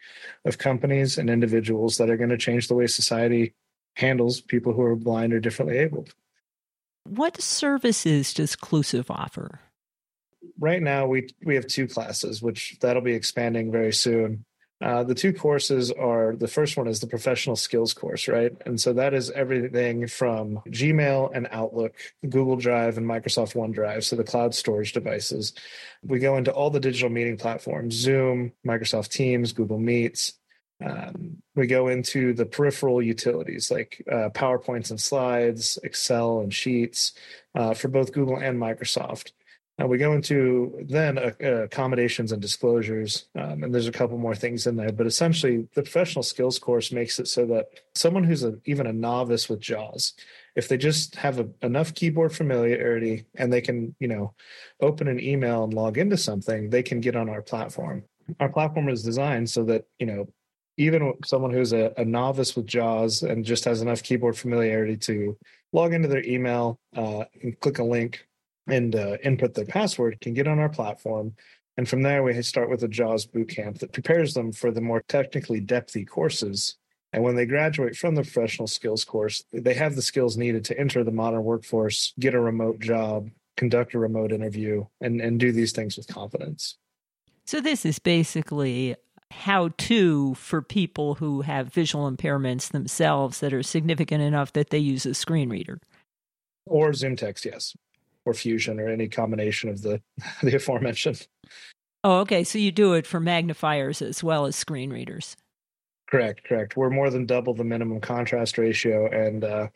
of 0.45 0.59
companies 0.59 1.17
and 1.19 1.31
individuals 1.31 1.97
that 1.97 2.11
are 2.11 2.17
going 2.17 2.31
to 2.31 2.37
change 2.37 2.67
the 2.67 2.75
way 2.75 2.87
society 2.87 3.55
handles 3.95 4.41
people 4.41 4.73
who 4.73 4.83
are 4.83 4.97
blind 4.97 5.33
or 5.33 5.41
differently 5.41 5.79
abled. 5.79 6.15
What 7.05 7.41
services 7.41 8.33
does 8.33 8.57
Clusive 8.57 9.11
offer? 9.11 9.61
Right 10.59 10.83
now, 10.83 11.07
we 11.07 11.29
we 11.45 11.55
have 11.55 11.67
two 11.67 11.87
classes, 11.87 12.43
which 12.43 12.77
that'll 12.81 13.03
be 13.03 13.15
expanding 13.15 13.73
very 13.73 13.93
soon. 13.93 14.45
Uh, 14.81 15.03
the 15.03 15.15
two 15.15 15.33
courses 15.33 15.91
are 15.93 16.35
the 16.37 16.49
first 16.49 16.77
one 16.77 16.89
is 16.89 17.01
the 17.01 17.07
professional 17.07 17.57
skills 17.57 17.95
course, 17.95 18.29
right? 18.29 18.53
And 18.67 18.79
so 18.79 18.93
that 18.93 19.15
is 19.15 19.31
everything 19.31 20.07
from 20.09 20.61
Gmail 20.69 21.31
and 21.33 21.49
Outlook, 21.51 21.95
Google 22.29 22.57
Drive, 22.57 22.99
and 22.99 23.07
Microsoft 23.07 23.55
OneDrive, 23.55 24.03
so 24.03 24.17
the 24.17 24.25
cloud 24.25 24.55
storage 24.55 24.93
devices. 24.93 25.55
We 26.03 26.19
go 26.19 26.37
into 26.37 26.53
all 26.53 26.71
the 26.71 26.81
digital 26.81 27.09
meeting 27.09 27.39
platforms 27.39 27.95
Zoom, 27.95 28.53
Microsoft 28.67 29.09
Teams, 29.09 29.53
Google 29.53 29.79
Meets, 29.79 30.35
um, 30.83 31.43
we 31.55 31.67
go 31.67 31.89
into 31.89 32.33
the 32.33 32.47
peripheral 32.47 33.01
utilities 33.01 33.71
like 33.71 34.03
uh, 34.11 34.31
PowerPoints 34.31 34.91
and 34.91 35.01
slides, 35.01 35.79
Excel 35.83 36.41
and 36.41 36.53
Sheets 36.53 37.13
uh, 37.55 37.75
for 37.75 37.89
both 37.89 38.13
Google 38.13 38.39
and 38.39 38.61
Microsoft. 38.61 39.33
Uh, 39.81 39.89
we 39.89 39.99
go 39.99 40.13
into 40.13 40.85
then 40.89 41.19
uh, 41.19 41.33
accommodations 41.41 42.31
and 42.31 42.41
disclosures, 42.41 43.27
um, 43.35 43.65
and 43.65 43.75
there's 43.75 43.89
a 43.89 43.93
couple 43.93 44.17
more 44.17 44.35
things 44.35 44.69
in 44.69 44.77
there. 44.77 44.93
But 44.93 45.07
essentially, 45.07 45.67
the 45.75 45.83
professional 45.83 46.23
skills 46.23 46.61
course 46.61 46.93
makes 46.93 47.19
it 47.19 47.27
so 47.27 47.45
that 47.47 47.67
someone 47.97 48.23
who's 48.23 48.45
a, 48.45 48.55
even 48.67 48.87
a 48.87 48.93
novice 48.93 49.49
with 49.49 49.59
JAWS, 49.59 50.15
if 50.55 50.69
they 50.69 50.77
just 50.77 51.17
have 51.17 51.41
a, 51.41 51.49
enough 51.63 51.93
keyboard 51.93 52.33
familiarity 52.33 53.25
and 53.35 53.53
they 53.53 53.61
can, 53.61 53.97
you 53.99 54.07
know, 54.07 54.35
open 54.81 55.09
an 55.09 55.19
email 55.19 55.65
and 55.65 55.75
log 55.75 55.99
into 55.99 56.17
something, 56.17 56.71
they 56.71 56.83
can 56.85 57.01
get 57.01 57.17
on 57.17 57.29
our 57.29 57.43
platform. 57.43 58.05
Our 58.39 58.51
platform 58.51 58.89
is 58.89 59.03
designed 59.03 59.51
so 59.51 59.65
that 59.65 59.87
you 59.99 60.07
know 60.07 60.29
even 60.77 61.15
someone 61.25 61.53
who's 61.53 61.73
a, 61.73 61.93
a, 61.97 62.05
novice 62.05 62.57
with 62.57 62.67
JAWS 62.67 63.23
and 63.23 63.45
just 63.45 63.65
has 63.65 63.81
enough 63.81 64.03
keyboard 64.03 64.37
familiarity 64.37 64.97
to 64.97 65.37
log 65.73 65.93
into 65.93 66.09
their 66.09 66.25
email 66.25 66.79
uh, 66.97 67.25
and 67.43 67.59
click 67.61 67.79
a 67.79 67.85
link 67.85 68.27
and 68.67 68.97
uh, 68.97 69.17
input 69.23 69.55
their 69.55 69.67
password 69.67 70.21
can 70.21 70.35
get 70.35 70.49
on 70.49 70.59
our 70.59 70.69
platform. 70.69 71.35
And 71.77 71.89
from 71.89 72.03
there, 72.03 72.23
we 72.23 72.41
start 72.43 72.71
with 72.71 72.83
a 72.83 72.89
JAWS 72.89 73.27
bootcamp 73.27 73.79
that 73.79 73.93
prepares 73.93 74.35
them 74.35 74.53
for 74.53 74.71
the 74.71 74.81
more 74.81 75.03
technically 75.09 75.61
depthy 75.61 76.07
courses. 76.07 76.77
And 77.13 77.23
when 77.23 77.37
they 77.37 77.47
graduate 77.47 77.97
from 77.97 78.15
the 78.15 78.23
professional 78.23 78.67
skills 78.67 79.05
course, 79.05 79.45
they 79.53 79.75
have 79.75 79.95
the 79.95 80.03
skills 80.03 80.37
needed 80.37 80.65
to 80.67 80.79
enter 80.79 81.05
the 81.05 81.13
modern 81.13 81.45
workforce, 81.45 82.13
get 82.19 82.35
a 82.35 82.41
remote 82.41 82.81
job, 82.81 83.31
conduct 83.57 83.95
a 83.95 83.99
remote 83.99 84.33
interview, 84.33 84.85
and, 85.01 85.21
and 85.21 85.39
do 85.39 85.53
these 85.53 85.73
things 85.73 85.97
with 85.97 86.09
confidence. 86.09 86.77
So, 87.47 87.61
this 87.61 87.85
is 87.85 87.99
basically 87.99 88.97
how 89.41 89.71
to 89.79 90.35
for 90.35 90.63
people 90.63 91.17
who 91.17 91.43
have 91.43 91.73
visual 91.73 92.11
impairments 92.11 92.71
themselves 92.71 93.41
that 93.41 93.53
are 93.53 93.63
significant 93.63 94.23
enough 94.23 94.53
that 94.53 94.71
they 94.71 94.79
use 94.79 95.07
a 95.07 95.15
screen 95.15 95.51
reader. 95.51 95.81
Or 96.67 96.91
ZoomText, 96.91 97.45
yes 97.45 97.75
or 98.25 98.35
Fusion 98.35 98.81
or 98.81 98.89
any 98.89 99.09
combination 99.09 99.69
of 99.71 99.83
the 99.83 100.01
the 100.43 100.57
aforementioned. 100.57 101.27
Oh, 102.03 102.21
okay. 102.21 102.45
So 102.45 102.59
you 102.59 102.73
do 102.73 102.95
it 102.95 103.07
for 103.07 103.21
magnifiers 103.21 104.03
as 104.03 104.23
well 104.23 104.47
as 104.47 104.57
screen 104.57 104.91
readers. 104.91 105.37
Correct, 106.07 106.45
correct. 106.45 106.77
We're 106.77 106.91
more 106.91 107.09
than 107.09 107.25
double 107.25 107.55
the 107.55 107.65
minimum 107.65 108.01
contrast 108.01 108.59
ratio, 108.59 109.07
and 109.07 109.43
uh, 109.43 109.69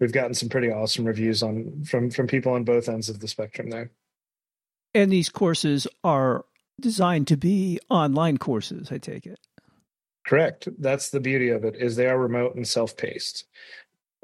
we've 0.00 0.12
gotten 0.12 0.32
some 0.32 0.48
pretty 0.48 0.70
awesome 0.70 1.04
reviews 1.04 1.42
on 1.42 1.84
from 1.84 2.10
from 2.10 2.26
people 2.26 2.52
on 2.52 2.64
both 2.64 2.88
ends 2.88 3.08
of 3.08 3.20
the 3.20 3.28
spectrum 3.28 3.70
there. 3.70 3.90
And 4.94 5.12
these 5.12 5.28
courses 5.28 5.86
are 6.02 6.44
designed 6.80 7.28
to 7.28 7.36
be 7.36 7.78
online 7.88 8.38
courses. 8.38 8.90
I 8.90 8.98
take 8.98 9.26
it. 9.26 9.38
Correct. 10.26 10.68
That's 10.78 11.10
the 11.10 11.20
beauty 11.20 11.50
of 11.50 11.64
it 11.64 11.76
is 11.76 11.96
they 11.96 12.06
are 12.06 12.18
remote 12.18 12.54
and 12.54 12.66
self-paced 12.66 13.44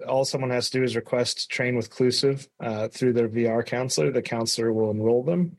all 0.07 0.25
someone 0.25 0.50
has 0.50 0.71
to 0.71 0.78
do 0.78 0.85
is 0.85 0.97
request 0.97 1.50
train 1.50 1.76
with 1.76 1.90
Clusive 1.90 2.49
uh, 2.61 2.88
through 2.88 3.12
their 3.12 3.28
VR 3.28 3.64
counselor. 3.64 4.11
The 4.11 4.23
counselor 4.23 4.73
will 4.73 4.90
enroll 4.90 5.23
them, 5.23 5.57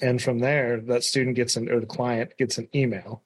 and 0.00 0.20
from 0.20 0.38
there, 0.38 0.80
that 0.80 1.04
student 1.04 1.36
gets 1.36 1.56
an 1.56 1.70
or 1.70 1.80
the 1.80 1.86
client 1.86 2.36
gets 2.38 2.58
an 2.58 2.68
email, 2.74 3.22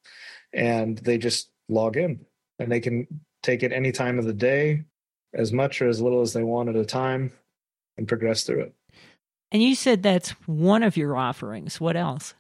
and 0.52 0.98
they 0.98 1.18
just 1.18 1.50
log 1.68 1.96
in, 1.96 2.24
and 2.58 2.70
they 2.70 2.80
can 2.80 3.06
take 3.42 3.62
it 3.62 3.72
any 3.72 3.92
time 3.92 4.18
of 4.18 4.24
the 4.24 4.34
day, 4.34 4.84
as 5.32 5.52
much 5.52 5.82
or 5.82 5.88
as 5.88 6.00
little 6.00 6.20
as 6.20 6.32
they 6.32 6.42
want 6.42 6.68
at 6.68 6.76
a 6.76 6.84
time, 6.84 7.32
and 7.96 8.08
progress 8.08 8.44
through 8.44 8.60
it. 8.60 8.74
And 9.52 9.62
you 9.62 9.74
said 9.74 10.02
that's 10.02 10.30
one 10.46 10.82
of 10.82 10.96
your 10.96 11.16
offerings. 11.16 11.80
What 11.80 11.96
else? 11.96 12.34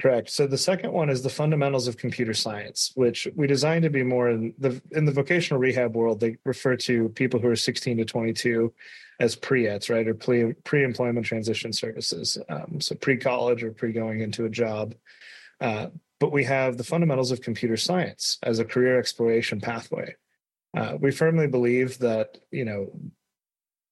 Correct. 0.00 0.28
So 0.28 0.46
the 0.46 0.58
second 0.58 0.92
one 0.92 1.08
is 1.08 1.22
the 1.22 1.30
fundamentals 1.30 1.88
of 1.88 1.96
computer 1.96 2.34
science, 2.34 2.92
which 2.96 3.26
we 3.34 3.46
designed 3.46 3.84
to 3.84 3.90
be 3.90 4.02
more 4.02 4.28
in 4.28 4.52
the 4.58 4.80
in 4.92 5.06
the 5.06 5.12
vocational 5.12 5.58
rehab 5.58 5.96
world. 5.96 6.20
They 6.20 6.36
refer 6.44 6.76
to 6.76 7.08
people 7.10 7.40
who 7.40 7.48
are 7.48 7.56
16 7.56 7.96
to 7.96 8.04
22 8.04 8.74
as 9.20 9.34
Pre-ETS, 9.34 9.88
right, 9.88 10.06
or 10.06 10.12
pre 10.12 10.52
pre-employment 10.52 11.24
transition 11.24 11.72
services. 11.72 12.36
Um, 12.50 12.78
so 12.80 12.94
pre-college 12.94 13.62
or 13.62 13.72
pre-going 13.72 14.20
into 14.20 14.44
a 14.44 14.50
job. 14.50 14.94
Uh, 15.62 15.86
but 16.20 16.32
we 16.32 16.44
have 16.44 16.76
the 16.76 16.84
fundamentals 16.84 17.30
of 17.30 17.40
computer 17.40 17.78
science 17.78 18.38
as 18.42 18.58
a 18.58 18.64
career 18.64 18.98
exploration 18.98 19.60
pathway. 19.60 20.14
Uh, 20.76 20.98
we 21.00 21.10
firmly 21.10 21.46
believe 21.46 21.98
that 22.00 22.36
you 22.50 22.66
know 22.66 22.90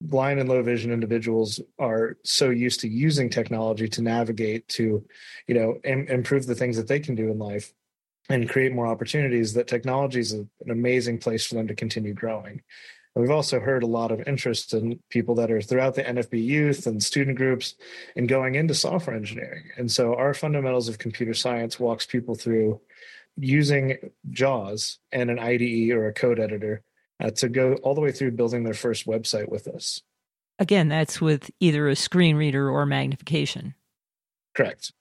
blind 0.01 0.41
and 0.41 0.49
low 0.49 0.63
vision 0.63 0.93
individuals 0.93 1.61
are 1.79 2.17
so 2.25 2.51
used 2.51 2.81
to 2.81 2.89
using 2.89 3.31
technology 3.31 3.89
to 3.89 4.03
navigate 4.03 4.67
to 4.69 5.05
you 5.47 5.55
know 5.55 5.79
Im- 5.85 6.09
improve 6.09 6.47
the 6.47 6.55
things 6.55 6.77
that 6.77 6.89
they 6.89 7.01
can 7.01 7.15
do 7.15 7.31
in 7.31 7.39
life 7.39 7.73
and 8.29 8.49
create 8.49 8.73
more 8.73 8.87
opportunities 8.87 9.53
that 9.55 9.69
technology 9.69 10.21
is 10.21 10.33
an 10.33 10.49
amazing 10.69 11.19
place 11.19 11.47
for 11.47 11.57
them 11.57 11.69
to 11.69 11.75
continue 11.75 12.15
growing. 12.15 12.63
And 13.15 13.23
we've 13.23 13.31
also 13.31 13.61
heard 13.61 13.83
a 13.83 13.89
lot 13.89 14.11
of 14.11 14.27
interest 14.27 14.73
in 14.73 14.99
people 15.09 15.35
that 15.37 15.51
are 15.51 15.61
throughout 15.61 15.95
the 15.95 16.03
NFB 16.03 16.43
youth 16.43 16.87
and 16.87 17.03
student 17.03 17.37
groups 17.37 17.75
in 18.17 18.27
going 18.27 18.55
into 18.55 18.75
software 18.75 19.15
engineering. 19.15 19.65
And 19.77 19.91
so 19.91 20.15
our 20.15 20.35
fundamentals 20.35 20.89
of 20.89 20.99
computer 20.99 21.35
science 21.35 21.79
walks 21.79 22.07
people 22.07 22.35
through 22.35 22.81
using 23.37 23.99
JAWS 24.31 24.99
and 25.13 25.31
an 25.31 25.39
IDE 25.39 25.91
or 25.91 26.09
a 26.09 26.15
code 26.15 26.41
editor 26.41 26.83
uh, 27.23 27.31
to 27.31 27.49
go 27.49 27.75
all 27.83 27.95
the 27.95 28.01
way 28.01 28.13
through 28.13 28.33
building 28.33 28.65
their 28.65 28.75
first 28.75 29.07
website 29.07 29.49
with 29.49 29.69
us. 29.69 30.03
Again, 30.59 30.89
that's 30.89 31.21
with 31.21 31.51
either 31.61 31.89
a 31.89 31.97
screen 31.97 32.37
reader 32.37 32.71
or 32.71 32.87
magnification. 32.87 33.75
Correct. 34.55 34.93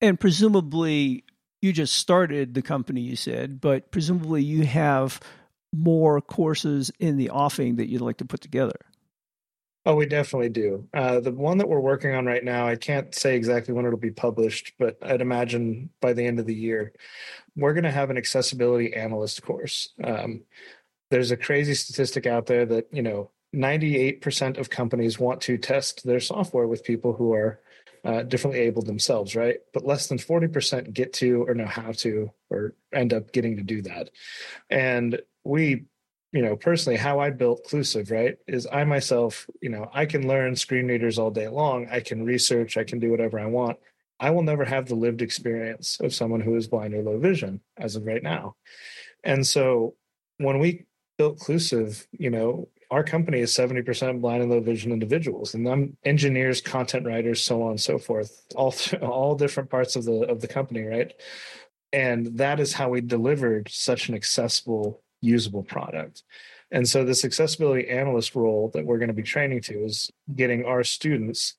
And 0.00 0.18
presumably, 0.18 1.24
you 1.62 1.72
just 1.72 1.94
started 1.94 2.54
the 2.54 2.62
company, 2.62 3.02
you 3.02 3.16
said, 3.16 3.60
but 3.60 3.90
presumably 3.90 4.42
you 4.42 4.64
have 4.64 5.20
more 5.72 6.20
courses 6.20 6.90
in 6.98 7.16
the 7.16 7.30
offing 7.30 7.76
that 7.76 7.88
you'd 7.88 8.00
like 8.00 8.16
to 8.16 8.24
put 8.24 8.40
together. 8.40 8.80
Oh, 9.86 9.94
we 9.94 10.04
definitely 10.06 10.50
do. 10.50 10.88
Uh, 10.92 11.20
the 11.20 11.32
one 11.32 11.58
that 11.58 11.68
we're 11.68 11.80
working 11.80 12.14
on 12.14 12.26
right 12.26 12.44
now, 12.44 12.66
I 12.66 12.76
can't 12.76 13.14
say 13.14 13.36
exactly 13.36 13.72
when 13.72 13.86
it'll 13.86 13.98
be 13.98 14.10
published, 14.10 14.74
but 14.78 14.98
I'd 15.00 15.22
imagine 15.22 15.88
by 16.00 16.12
the 16.12 16.26
end 16.26 16.38
of 16.38 16.46
the 16.46 16.54
year, 16.54 16.92
we're 17.56 17.72
going 17.72 17.84
to 17.84 17.90
have 17.90 18.10
an 18.10 18.18
accessibility 18.18 18.92
analyst 18.92 19.42
course. 19.42 19.88
Um, 20.02 20.42
there's 21.10 21.30
a 21.30 21.36
crazy 21.36 21.74
statistic 21.74 22.26
out 22.26 22.46
there 22.46 22.64
that 22.66 22.86
you 22.92 23.02
know 23.02 23.30
98% 23.54 24.58
of 24.58 24.70
companies 24.70 25.18
want 25.18 25.40
to 25.42 25.58
test 25.58 26.04
their 26.04 26.20
software 26.20 26.68
with 26.68 26.84
people 26.84 27.12
who 27.12 27.32
are 27.34 27.60
uh, 28.04 28.22
differently 28.22 28.60
able 28.60 28.82
themselves, 28.82 29.34
right? 29.34 29.58
But 29.74 29.84
less 29.84 30.06
than 30.06 30.18
40% 30.18 30.92
get 30.92 31.12
to 31.14 31.44
or 31.46 31.54
know 31.54 31.66
how 31.66 31.92
to 31.92 32.30
or 32.48 32.74
end 32.94 33.12
up 33.12 33.32
getting 33.32 33.56
to 33.56 33.62
do 33.62 33.82
that. 33.82 34.10
And 34.70 35.20
we, 35.44 35.84
you 36.32 36.42
know, 36.42 36.56
personally, 36.56 36.96
how 36.96 37.18
I 37.18 37.30
built 37.30 37.66
Clusive, 37.68 38.10
right, 38.10 38.38
is 38.46 38.66
I 38.72 38.84
myself, 38.84 39.46
you 39.60 39.68
know, 39.68 39.90
I 39.92 40.06
can 40.06 40.28
learn 40.28 40.56
screen 40.56 40.86
readers 40.86 41.18
all 41.18 41.30
day 41.30 41.48
long. 41.48 41.88
I 41.90 42.00
can 42.00 42.24
research, 42.24 42.76
I 42.76 42.84
can 42.84 43.00
do 43.00 43.10
whatever 43.10 43.38
I 43.38 43.46
want. 43.46 43.78
I 44.20 44.30
will 44.30 44.42
never 44.42 44.64
have 44.64 44.86
the 44.86 44.94
lived 44.94 45.22
experience 45.22 45.98
of 46.00 46.14
someone 46.14 46.40
who 46.40 46.54
is 46.54 46.68
blind 46.68 46.94
or 46.94 47.02
low 47.02 47.18
vision 47.18 47.60
as 47.76 47.96
of 47.96 48.06
right 48.06 48.22
now. 48.22 48.54
And 49.24 49.46
so 49.46 49.94
when 50.38 50.58
we 50.58 50.86
built 51.20 51.38
Clusive, 51.38 52.06
you 52.12 52.30
know, 52.30 52.66
our 52.90 53.04
company 53.04 53.40
is 53.40 53.52
70% 53.52 54.22
blind 54.22 54.40
and 54.42 54.50
low 54.50 54.60
vision 54.60 54.90
individuals 54.90 55.52
and 55.52 55.68
I'm 55.68 55.94
engineers, 56.02 56.62
content 56.62 57.04
writers, 57.04 57.42
so 57.42 57.62
on 57.62 57.72
and 57.72 57.80
so 57.80 57.98
forth, 57.98 58.42
all 58.56 58.74
all 59.02 59.34
different 59.34 59.68
parts 59.68 59.96
of 59.96 60.04
the 60.06 60.22
of 60.30 60.40
the 60.40 60.48
company, 60.48 60.82
right? 60.84 61.12
And 61.92 62.38
that 62.38 62.58
is 62.58 62.72
how 62.72 62.88
we 62.88 63.02
delivered 63.02 63.68
such 63.68 64.08
an 64.08 64.14
accessible, 64.14 65.02
usable 65.20 65.62
product. 65.62 66.22
And 66.70 66.88
so 66.88 67.04
this 67.04 67.22
accessibility 67.22 67.86
analyst 67.90 68.34
role 68.34 68.70
that 68.72 68.86
we're 68.86 69.02
going 69.02 69.08
to 69.08 69.22
be 69.22 69.34
training 69.34 69.60
to 69.62 69.84
is 69.84 70.10
getting 70.34 70.64
our 70.64 70.84
students 70.84 71.54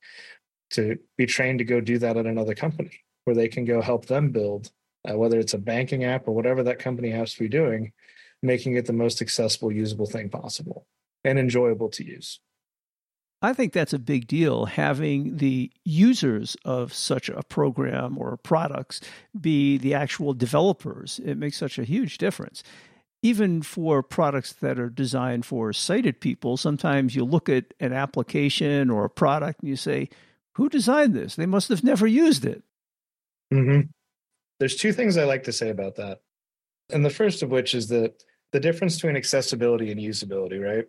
to 0.71 0.97
be 1.17 1.27
trained 1.27 1.59
to 1.59 1.65
go 1.65 1.81
do 1.81 1.99
that 1.99 2.17
at 2.17 2.25
another 2.25 2.55
company 2.55 3.03
where 3.25 3.35
they 3.35 3.47
can 3.47 3.65
go 3.65 3.79
help 3.79 4.07
them 4.07 4.31
build, 4.31 4.71
uh, 5.07 5.15
whether 5.15 5.37
it's 5.37 5.53
a 5.53 5.59
banking 5.59 6.03
app 6.03 6.27
or 6.27 6.31
whatever 6.31 6.63
that 6.63 6.79
company 6.79 7.11
has 7.11 7.35
to 7.35 7.43
be 7.43 7.49
doing, 7.49 7.91
making 8.41 8.75
it 8.75 8.85
the 8.85 8.93
most 8.93 9.21
accessible, 9.21 9.71
usable 9.71 10.05
thing 10.05 10.29
possible 10.29 10.87
and 11.23 11.37
enjoyable 11.37 11.89
to 11.89 12.03
use. 12.03 12.39
I 13.43 13.53
think 13.53 13.73
that's 13.73 13.93
a 13.93 13.99
big 13.99 14.27
deal 14.27 14.65
having 14.65 15.37
the 15.37 15.71
users 15.83 16.55
of 16.63 16.93
such 16.93 17.27
a 17.27 17.41
program 17.43 18.17
or 18.19 18.37
products 18.37 19.01
be 19.39 19.77
the 19.77 19.95
actual 19.95 20.33
developers. 20.33 21.19
It 21.25 21.37
makes 21.37 21.57
such 21.57 21.79
a 21.79 21.83
huge 21.83 22.19
difference. 22.19 22.61
Even 23.23 23.61
for 23.61 24.03
products 24.03 24.53
that 24.53 24.79
are 24.79 24.89
designed 24.89 25.45
for 25.45 25.73
sighted 25.73 26.21
people, 26.21 26.55
sometimes 26.55 27.15
you 27.15 27.23
look 27.23 27.49
at 27.49 27.73
an 27.79 27.93
application 27.93 28.89
or 28.89 29.05
a 29.05 29.09
product 29.09 29.61
and 29.61 29.69
you 29.69 29.75
say, 29.75 30.09
Who 30.53 30.69
designed 30.69 31.15
this? 31.15 31.35
They 31.35 31.45
must 31.45 31.69
have 31.69 31.83
never 31.83 32.05
used 32.05 32.45
it. 32.45 32.63
Mm-hmm. 33.51 33.89
There's 34.59 34.75
two 34.75 34.93
things 34.93 35.17
I 35.17 35.25
like 35.25 35.43
to 35.43 35.51
say 35.51 35.69
about 35.69 35.95
that. 35.95 36.21
And 36.91 37.03
the 37.03 37.09
first 37.09 37.41
of 37.41 37.49
which 37.49 37.73
is 37.73 37.87
that 37.87 38.23
the 38.51 38.59
difference 38.59 38.95
between 38.95 39.15
accessibility 39.15 39.91
and 39.91 39.99
usability, 39.99 40.61
right? 40.63 40.85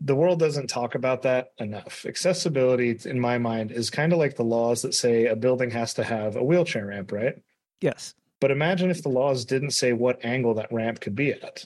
The 0.00 0.14
world 0.14 0.38
doesn't 0.38 0.68
talk 0.68 0.94
about 0.94 1.22
that 1.22 1.48
enough. 1.58 2.04
Accessibility, 2.06 2.98
in 3.04 3.18
my 3.20 3.38
mind, 3.38 3.70
is 3.70 3.90
kind 3.90 4.12
of 4.12 4.18
like 4.18 4.36
the 4.36 4.42
laws 4.44 4.82
that 4.82 4.94
say 4.94 5.26
a 5.26 5.36
building 5.36 5.70
has 5.70 5.94
to 5.94 6.04
have 6.04 6.36
a 6.36 6.44
wheelchair 6.44 6.86
ramp, 6.86 7.12
right? 7.12 7.36
Yes. 7.80 8.14
But 8.40 8.50
imagine 8.50 8.90
if 8.90 9.02
the 9.02 9.08
laws 9.08 9.44
didn't 9.44 9.70
say 9.70 9.92
what 9.92 10.24
angle 10.24 10.54
that 10.54 10.72
ramp 10.72 11.00
could 11.00 11.14
be 11.14 11.32
at. 11.32 11.64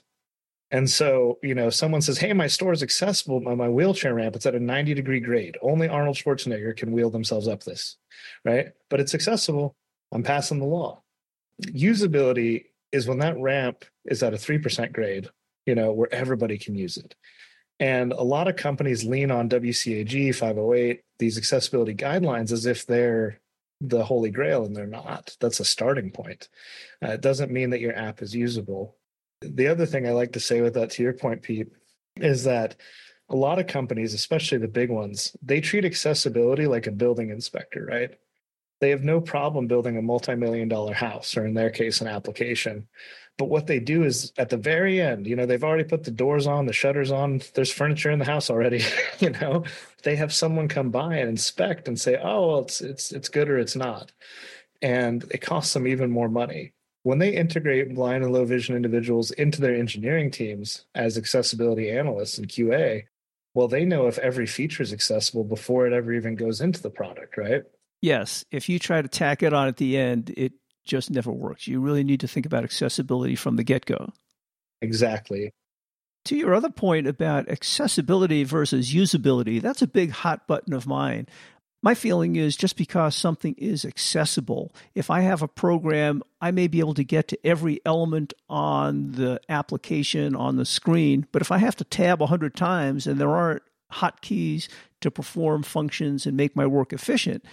And 0.71 0.89
so, 0.89 1.39
you 1.43 1.55
know, 1.55 1.71
someone 1.71 2.03
says, 2.03 2.19
Hey, 2.19 2.33
my 2.35 2.47
store 2.47 2.73
is 2.73 2.83
accessible, 2.83 3.41
my, 3.41 3.55
my 3.55 3.69
wheelchair 3.69 4.15
ramp, 4.15 4.37
it's 4.37 4.47
at 4.47 4.55
a 4.55 4.61
90 4.61 4.95
degree 4.95 5.21
grade. 5.21 5.57
Only 5.63 5.89
Arnold 5.89 6.17
Schwarzenegger 6.17 6.77
can 6.77 6.93
wheel 6.93 7.11
themselves 7.11 7.49
up 7.49 7.65
this, 7.65 7.97
right? 8.45 8.69
But 8.91 9.01
it's 9.01 9.15
accessible. 9.15 9.75
I'm 10.13 10.23
passing 10.23 10.59
the 10.59 10.67
law. 10.67 11.03
Usability 11.63 12.67
is 12.93 13.07
when 13.07 13.19
that 13.19 13.39
ramp 13.39 13.85
is 14.05 14.23
at 14.23 14.35
a 14.35 14.37
3% 14.37 14.93
grade, 14.93 15.29
you 15.67 15.75
know, 15.75 15.93
where 15.93 16.13
everybody 16.13 16.59
can 16.59 16.75
use 16.75 16.97
it. 16.97 17.15
And 17.81 18.13
a 18.13 18.23
lot 18.23 18.49
of 18.49 18.57
companies 18.57 19.05
lean 19.05 19.31
on 19.31 19.49
WCAG 19.49 20.35
508, 20.35 21.01
these 21.19 21.39
accessibility 21.39 21.95
guidelines, 21.95 22.51
as 22.51 22.67
if 22.67 22.87
they're 22.87 23.41
the 23.81 24.05
holy 24.05 24.31
grail, 24.31 24.65
and 24.65 24.75
they're 24.75 24.87
not. 24.87 25.37
That's 25.41 25.61
a 25.61 25.65
starting 25.65 26.11
point. 26.11 26.49
Uh, 27.05 27.13
it 27.13 27.21
doesn't 27.21 27.53
mean 27.53 27.71
that 27.71 27.81
your 27.81 27.97
app 27.97 28.23
is 28.23 28.35
usable. 28.35 28.97
The 29.41 29.69
other 29.69 29.87
thing 29.87 30.09
I 30.09 30.13
like 30.13 30.33
to 30.33 30.41
say 30.41 30.61
with 30.61 30.75
that, 30.75 30.91
to 30.93 31.03
your 31.03 31.13
point, 31.13 31.43
Pete, 31.43 31.69
is 32.17 32.43
that 32.45 32.75
a 33.29 33.37
lot 33.37 33.61
of 33.61 33.69
companies, 33.69 34.15
especially 34.15 34.59
the 34.59 34.67
big 34.69 34.91
ones, 34.91 35.37
they 35.43 35.61
treat 35.61 35.85
accessibility 35.85 36.67
like 36.67 36.89
a 36.89 36.93
building 36.93 37.31
inspector, 37.31 37.85
right? 37.85 38.19
They 38.81 38.91
have 38.91 39.03
no 39.03 39.21
problem 39.21 39.67
building 39.67 39.97
a 39.97 40.03
multi 40.03 40.35
million 40.35 40.69
dollar 40.69 40.95
house, 40.95 41.37
or 41.37 41.47
in 41.47 41.55
their 41.55 41.71
case, 41.71 42.01
an 42.01 42.07
application. 42.07 42.89
But 43.37 43.49
what 43.49 43.67
they 43.67 43.79
do 43.79 44.03
is 44.05 44.33
at 44.37 44.49
the 44.49 44.57
very 44.57 45.01
end, 45.01 45.27
you 45.27 45.37
know, 45.37 45.47
they've 45.47 45.63
already 45.63 45.85
put 45.85 46.05
the 46.05 46.11
doors 46.11 46.47
on, 46.47 46.67
the 46.67 46.73
shutters 46.73 47.13
on, 47.13 47.41
there's 47.55 47.73
furniture 47.73 48.11
in 48.11 48.19
the 48.19 48.25
house 48.25 48.51
already, 48.51 48.83
you 49.21 49.31
know, 49.31 49.65
they 50.03 50.17
have 50.17 50.33
someone 50.33 50.67
come 50.67 50.91
by 50.91 51.17
and 51.17 51.29
inspect 51.29 51.87
and 51.87 52.01
say, 52.01 52.19
oh, 52.23 52.49
well, 52.49 52.59
it's 52.61 52.81
it's 52.81 53.13
it's 53.13 53.29
good 53.29 53.49
or 53.49 53.59
it's 53.59 53.77
not. 53.77 54.13
And 54.83 55.25
it 55.31 55.41
costs 55.41 55.73
them 55.75 55.87
even 55.87 56.11
more 56.11 56.29
money 56.29 56.73
when 57.03 57.19
they 57.19 57.35
integrate 57.35 57.95
blind 57.95 58.23
and 58.23 58.33
low 58.33 58.45
vision 58.45 58.77
individuals 58.77 59.31
into 59.31 59.63
their 59.63 59.75
engineering 59.75 60.31
teams 60.31 60.85
as 60.95 61.17
accessibility 61.17 61.91
analysts 61.91 62.37
and 62.37 62.49
QA, 62.49 63.05
well, 63.55 63.67
they 63.67 63.85
know 63.87 64.09
if 64.09 64.19
every 64.19 64.47
feature 64.47 64.83
is 64.83 64.93
accessible 64.93 65.45
before 65.45 65.87
it 65.87 65.95
ever 65.95 66.13
even 66.13 66.37
goes 66.37 66.61
into 66.61 66.83
the 66.83 66.91
product, 66.91 67.39
right? 67.39 67.63
Yes. 68.01 68.45
If 68.51 68.69
you 68.69 68.79
try 68.79 69.03
to 69.03 69.09
tack 69.09 69.43
it 69.43 69.53
on 69.53 69.69
at 69.69 69.77
the 69.77 69.97
end, 69.97 70.33
it 70.37 70.53
just 70.85 71.11
never 71.11 71.33
works. 71.33 71.67
You 71.67 71.81
really 71.81 72.05
need 72.05 72.21
to 72.21 72.29
think 72.29 72.47
about 72.47 72.65
accessibility 72.65 73.37
from 73.37 73.57
the 73.57 73.65
get 73.65 73.87
go. 73.87 74.13
Exactly. 74.81 75.53
To 76.27 76.37
your 76.37 76.55
other 76.55 76.71
point 76.71 77.07
about 77.07 77.49
accessibility 77.49 78.45
versus 78.45 78.93
usability, 78.93 79.61
that's 79.61 79.83
a 79.83 79.87
big 79.87 80.11
hot 80.11 80.47
button 80.47 80.75
of 80.75 80.87
mine. 80.87 81.27
My 81.81 81.95
feeling 81.95 82.37
is 82.37 82.57
just 82.57 82.77
because 82.77 83.15
something 83.15 83.55
is 83.57 83.85
accessible, 83.85 84.75
if 84.97 85.11
I 85.11 85.21
have 85.21 85.43
a 85.43 85.49
program, 85.49 86.23
I 86.41 86.51
may 86.51 86.67
be 86.67 86.81
able 86.81 86.95
to 86.95 87.05
get 87.05 87.29
to 87.29 87.47
every 87.47 87.81
element 87.87 88.35
on 88.49 89.13
the 89.13 89.41
application 89.49 90.35
on 90.35 90.57
the 90.57 90.65
screen. 90.65 91.27
But 91.31 91.41
if 91.41 91.53
I 91.53 91.59
have 91.59 91.77
to 91.77 91.85
tab 91.85 92.21
100 92.21 92.57
times 92.57 93.07
and 93.07 93.21
there 93.21 93.31
aren't 93.31 93.63
hotkeys 93.93 94.69
to 95.01 95.11
perform 95.11 95.63
functions 95.63 96.27
and 96.27 96.37
make 96.37 96.57
my 96.57 96.67
work 96.67 96.93
efficient, 96.93 97.45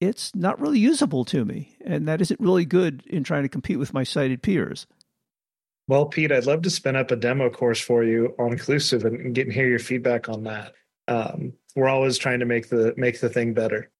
it's 0.00 0.34
not 0.34 0.60
really 0.60 0.78
usable 0.78 1.24
to 1.26 1.44
me. 1.44 1.76
And 1.84 2.06
that 2.08 2.20
isn't 2.20 2.40
really 2.40 2.64
good 2.64 3.02
in 3.06 3.24
trying 3.24 3.42
to 3.42 3.48
compete 3.48 3.78
with 3.78 3.94
my 3.94 4.04
sighted 4.04 4.42
peers. 4.42 4.86
Well, 5.86 6.06
Pete, 6.06 6.32
I'd 6.32 6.46
love 6.46 6.62
to 6.62 6.70
spin 6.70 6.96
up 6.96 7.10
a 7.10 7.16
demo 7.16 7.50
course 7.50 7.80
for 7.80 8.04
you 8.04 8.34
on 8.38 8.52
Inclusive 8.52 9.04
and 9.04 9.34
get 9.34 9.46
and 9.46 9.52
hear 9.54 9.68
your 9.68 9.78
feedback 9.78 10.28
on 10.28 10.44
that. 10.44 10.72
Um, 11.08 11.52
we're 11.76 11.88
always 11.88 12.16
trying 12.16 12.40
to 12.40 12.46
make 12.46 12.70
the 12.70 12.94
make 12.96 13.20
the 13.20 13.28
thing 13.28 13.52
better. 13.52 13.90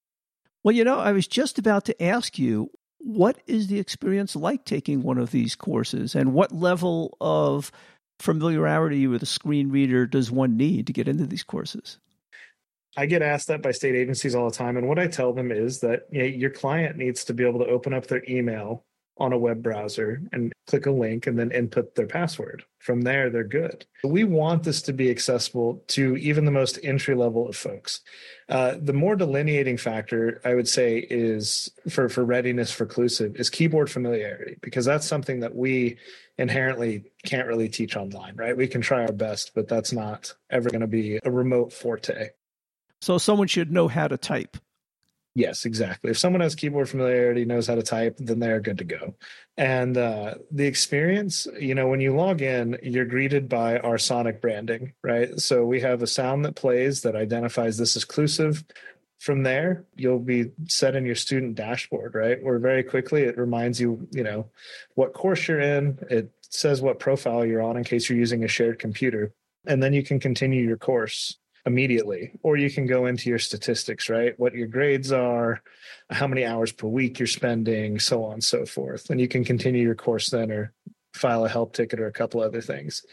Well, 0.63 0.75
you 0.75 0.85
know, 0.85 0.99
I 0.99 1.13
was 1.13 1.29
just 1.29 1.59
about 1.59 1.85
to 1.87 2.03
ask 2.03 2.39
you 2.39 2.71
what 2.99 3.39
is 3.47 3.67
the 3.67 3.79
experience 3.79 4.35
like 4.35 4.65
taking 4.65 5.03
one 5.03 5.19
of 5.19 5.31
these 5.31 5.55
courses 5.55 6.15
and 6.15 6.33
what 6.33 6.53
level 6.53 7.19
of 7.21 7.71
familiarity 8.19 9.07
with 9.07 9.23
a 9.23 9.27
screen 9.27 9.71
reader 9.71 10.07
does 10.07 10.31
one 10.31 10.57
need 10.57 10.87
to 10.87 10.93
get 10.93 11.09
into 11.09 11.27
these 11.27 11.43
courses? 11.43 11.99
I 12.97 13.07
get 13.07 13.23
asked 13.23 13.49
that 13.49 13.63
by 13.63 13.73
state 13.73 13.95
agencies 13.95 14.35
all 14.35 14.49
the 14.49 14.57
time. 14.57 14.77
And 14.77 14.89
what 14.89 14.99
I 14.99 15.07
tell 15.07 15.33
them 15.33 15.51
is 15.51 15.81
that 15.81 16.07
you 16.11 16.21
know, 16.21 16.27
your 16.27 16.51
client 16.51 16.97
needs 16.97 17.25
to 17.25 17.35
be 17.35 17.47
able 17.47 17.61
to 17.61 17.71
open 17.71 17.93
up 17.93 18.07
their 18.07 18.23
email 18.29 18.85
on 19.19 19.33
a 19.33 19.39
web 19.39 19.63
browser 19.63 20.21
and 20.33 20.53
click 20.67 20.87
a 20.87 20.91
link 20.91 21.27
and 21.27 21.39
then 21.39 21.53
input 21.53 21.95
their 21.95 22.07
password. 22.07 22.65
From 22.81 23.03
there, 23.03 23.31
they're 23.31 23.45
good. 23.45 23.87
We 24.03 24.25
want 24.25 24.65
this 24.65 24.83
to 24.83 24.93
be 24.93 25.09
accessible 25.09 25.85
to 25.89 26.17
even 26.17 26.45
the 26.45 26.51
most 26.51 26.79
entry 26.83 27.15
level 27.15 27.49
of 27.49 27.57
folks. 27.57 28.01
Uh, 28.49 28.75
the 28.81 28.93
more 28.93 29.15
delineating 29.15 29.77
factor, 29.77 30.41
I 30.45 30.55
would 30.55 30.69
say, 30.69 30.99
is 30.99 31.71
for, 31.89 32.09
for 32.09 32.25
readiness 32.25 32.73
for 32.73 32.85
inclusive 32.85 33.37
is 33.37 33.51
keyboard 33.51 33.91
familiarity, 33.91 34.57
because 34.63 34.85
that's 34.85 35.07
something 35.07 35.41
that 35.41 35.55
we 35.55 35.97
inherently 36.37 37.05
can't 37.25 37.47
really 37.47 37.69
teach 37.69 37.97
online, 37.97 38.35
right? 38.35 38.57
We 38.57 38.67
can 38.67 38.81
try 38.81 39.03
our 39.03 39.13
best, 39.13 39.53
but 39.55 39.69
that's 39.69 39.93
not 39.93 40.35
ever 40.51 40.71
going 40.71 40.81
to 40.81 40.87
be 40.89 41.21
a 41.23 41.31
remote 41.31 41.73
forte. 41.73 42.31
So 43.05 43.19
someone 43.19 43.49
should 43.49 43.71
know 43.71 43.87
how 43.87 44.09
to 44.09 44.17
type. 44.17 44.57
Yes, 45.35 45.67
exactly. 45.67 46.11
If 46.11 46.19
someone 46.19 46.41
has 46.41 46.55
keyboard 46.55 46.89
familiarity, 46.89 47.45
knows 47.45 47.67
how 47.67 47.75
to 47.75 47.83
type, 47.83 48.17
then 48.17 48.39
they're 48.39 48.61
good 48.61 48.79
to 48.79 48.85
go. 48.85 49.15
And 49.59 49.99
uh, 49.99 50.37
the 50.51 50.65
experience, 50.65 51.47
you 51.61 51.75
know, 51.75 51.87
when 51.87 52.01
you 52.01 52.17
log 52.17 52.41
in, 52.41 52.79
you're 52.83 53.05
greeted 53.05 53.47
by 53.47 53.79
our 53.81 53.99
sonic 53.99 54.41
branding, 54.41 54.95
right? 55.03 55.39
So 55.39 55.67
we 55.67 55.83
have 55.83 56.03
a 56.03 56.07
sound 56.07 56.47
that 56.47 56.57
plays 56.57 57.03
that 57.03 57.15
identifies 57.15 57.77
this 57.77 57.95
is 57.95 58.05
inclusive. 58.05 58.65
From 59.19 59.43
there, 59.43 59.85
you'll 59.97 60.19
be 60.19 60.53
set 60.67 60.97
in 60.97 61.05
your 61.05 61.15
student 61.15 61.57
dashboard, 61.57 62.15
right? 62.15 62.43
Where 62.43 62.59
very 62.59 62.83
quickly 62.83 63.25
it 63.25 63.37
reminds 63.37 63.79
you, 63.79 64.09
you 64.13 64.23
know, 64.23 64.49
what 64.95 65.13
course 65.13 65.47
you're 65.47 65.61
in. 65.61 65.99
It 66.09 66.31
says 66.41 66.81
what 66.81 67.01
profile 67.01 67.45
you're 67.45 67.61
on 67.61 67.77
in 67.77 67.85
case 67.85 68.09
you're 68.09 68.19
using 68.19 68.45
a 68.45 68.49
shared 68.49 68.79
computer. 68.79 69.35
And 69.67 69.83
then 69.83 69.93
you 69.93 70.03
can 70.03 70.21
continue 70.21 70.67
your 70.67 70.79
course 70.79 71.37
immediately 71.67 72.33
or 72.43 72.57
you 72.57 72.71
can 72.71 72.87
go 72.87 73.07
into 73.07 73.31
your 73.31 73.39
statistics 73.39 74.09
right? 74.09 74.39
What 74.39 74.55
your 74.55 74.67
grades 74.67 75.13
are 75.13 75.63
how 76.11 76.27
many 76.27 76.45
hours 76.45 76.73
per 76.73 76.87
week 76.87 77.19
you're 77.19 77.27
spending 77.27 77.99
so 77.99 78.25
on 78.25 78.35
and 78.35 78.45
so 78.45 78.67
forth. 78.67 79.11
And 79.11 79.21
you 79.21 79.29
can 79.29 79.45
continue 79.45 79.83
your 79.83 79.95
course 79.95 80.31
then 80.31 80.51
or 80.51 80.73
file 81.15 81.45
a 81.45 81.49
help 81.49 81.75
ticket 81.75 82.01
or 82.01 82.07
a 82.07 82.13
couple 82.13 82.41
other 82.41 82.61
things. 82.61 83.05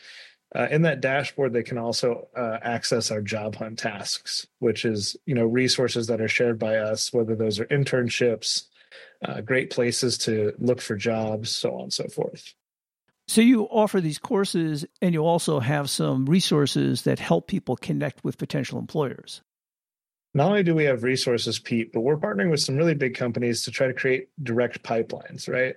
Uh, 0.54 0.68
in 0.70 0.82
that 0.82 1.00
dashboard 1.00 1.54
they 1.54 1.64
can 1.64 1.78
also 1.78 2.28
uh, 2.36 2.58
access 2.62 3.10
our 3.10 3.22
job 3.22 3.56
hunt 3.56 3.80
tasks 3.80 4.48
which 4.60 4.84
is 4.84 5.16
you 5.26 5.34
know 5.34 5.46
resources 5.46 6.08
that 6.08 6.20
are 6.20 6.28
shared 6.28 6.60
by 6.60 6.76
us 6.76 7.14
whether 7.14 7.38
those 7.38 7.58
are 7.58 7.66
internships 7.68 8.64
uh, 9.24 9.40
great 9.40 9.70
places 9.70 10.18
to 10.18 10.52
look 10.60 10.82
for 10.82 10.98
jobs 10.98 11.50
so 11.50 11.76
on 11.76 11.84
and 11.84 11.94
so 11.94 12.06
forth 12.10 12.54
so 13.32 13.40
you 13.40 13.64
offer 13.64 14.02
these 14.02 14.20
courses 14.20 14.86
and 15.02 15.14
you 15.14 15.26
also 15.26 15.62
have 15.62 15.90
some 15.90 16.26
resources 16.26 17.04
that 17.04 17.18
help 17.18 17.48
people 17.48 17.78
connect 17.78 18.26
with 18.26 18.38
potential 18.38 18.78
employers. 18.78 19.42
Not 20.34 20.50
only 20.50 20.64
do 20.64 20.76
we 20.76 20.84
have 20.84 21.04
resources, 21.04 21.58
Pete, 21.58 21.94
but 21.94 22.02
we're 22.02 22.18
partnering 22.18 22.52
with 22.52 22.60
some 22.60 22.76
really 22.76 22.94
big 22.94 23.16
companies 23.16 23.64
to 23.64 23.72
try 23.72 23.88
to 23.88 23.94
create 23.94 24.28
direct 24.44 24.84
pipelines, 24.84 25.48
right? 25.48 25.76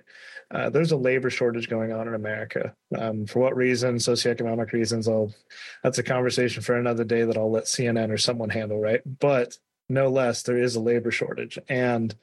Uh, 0.51 0.69
there's 0.69 0.91
a 0.91 0.97
labor 0.97 1.29
shortage 1.29 1.69
going 1.69 1.93
on 1.93 2.09
in 2.09 2.13
America. 2.13 2.75
Um, 2.97 3.25
for 3.25 3.39
what 3.39 3.55
reason? 3.55 3.95
Socioeconomic 3.95 4.73
reasons. 4.73 5.07
I'll, 5.07 5.33
that's 5.81 5.97
a 5.97 6.03
conversation 6.03 6.61
for 6.61 6.75
another 6.75 7.05
day 7.05 7.23
that 7.23 7.37
I'll 7.37 7.51
let 7.51 7.65
CNN 7.65 8.11
or 8.11 8.17
someone 8.17 8.49
handle, 8.49 8.81
right? 8.81 8.99
But 9.05 9.57
no 9.89 10.09
less, 10.09 10.43
there 10.43 10.57
is 10.57 10.75
a 10.75 10.79
labor 10.79 11.11
shortage. 11.11 11.59
And 11.69 12.15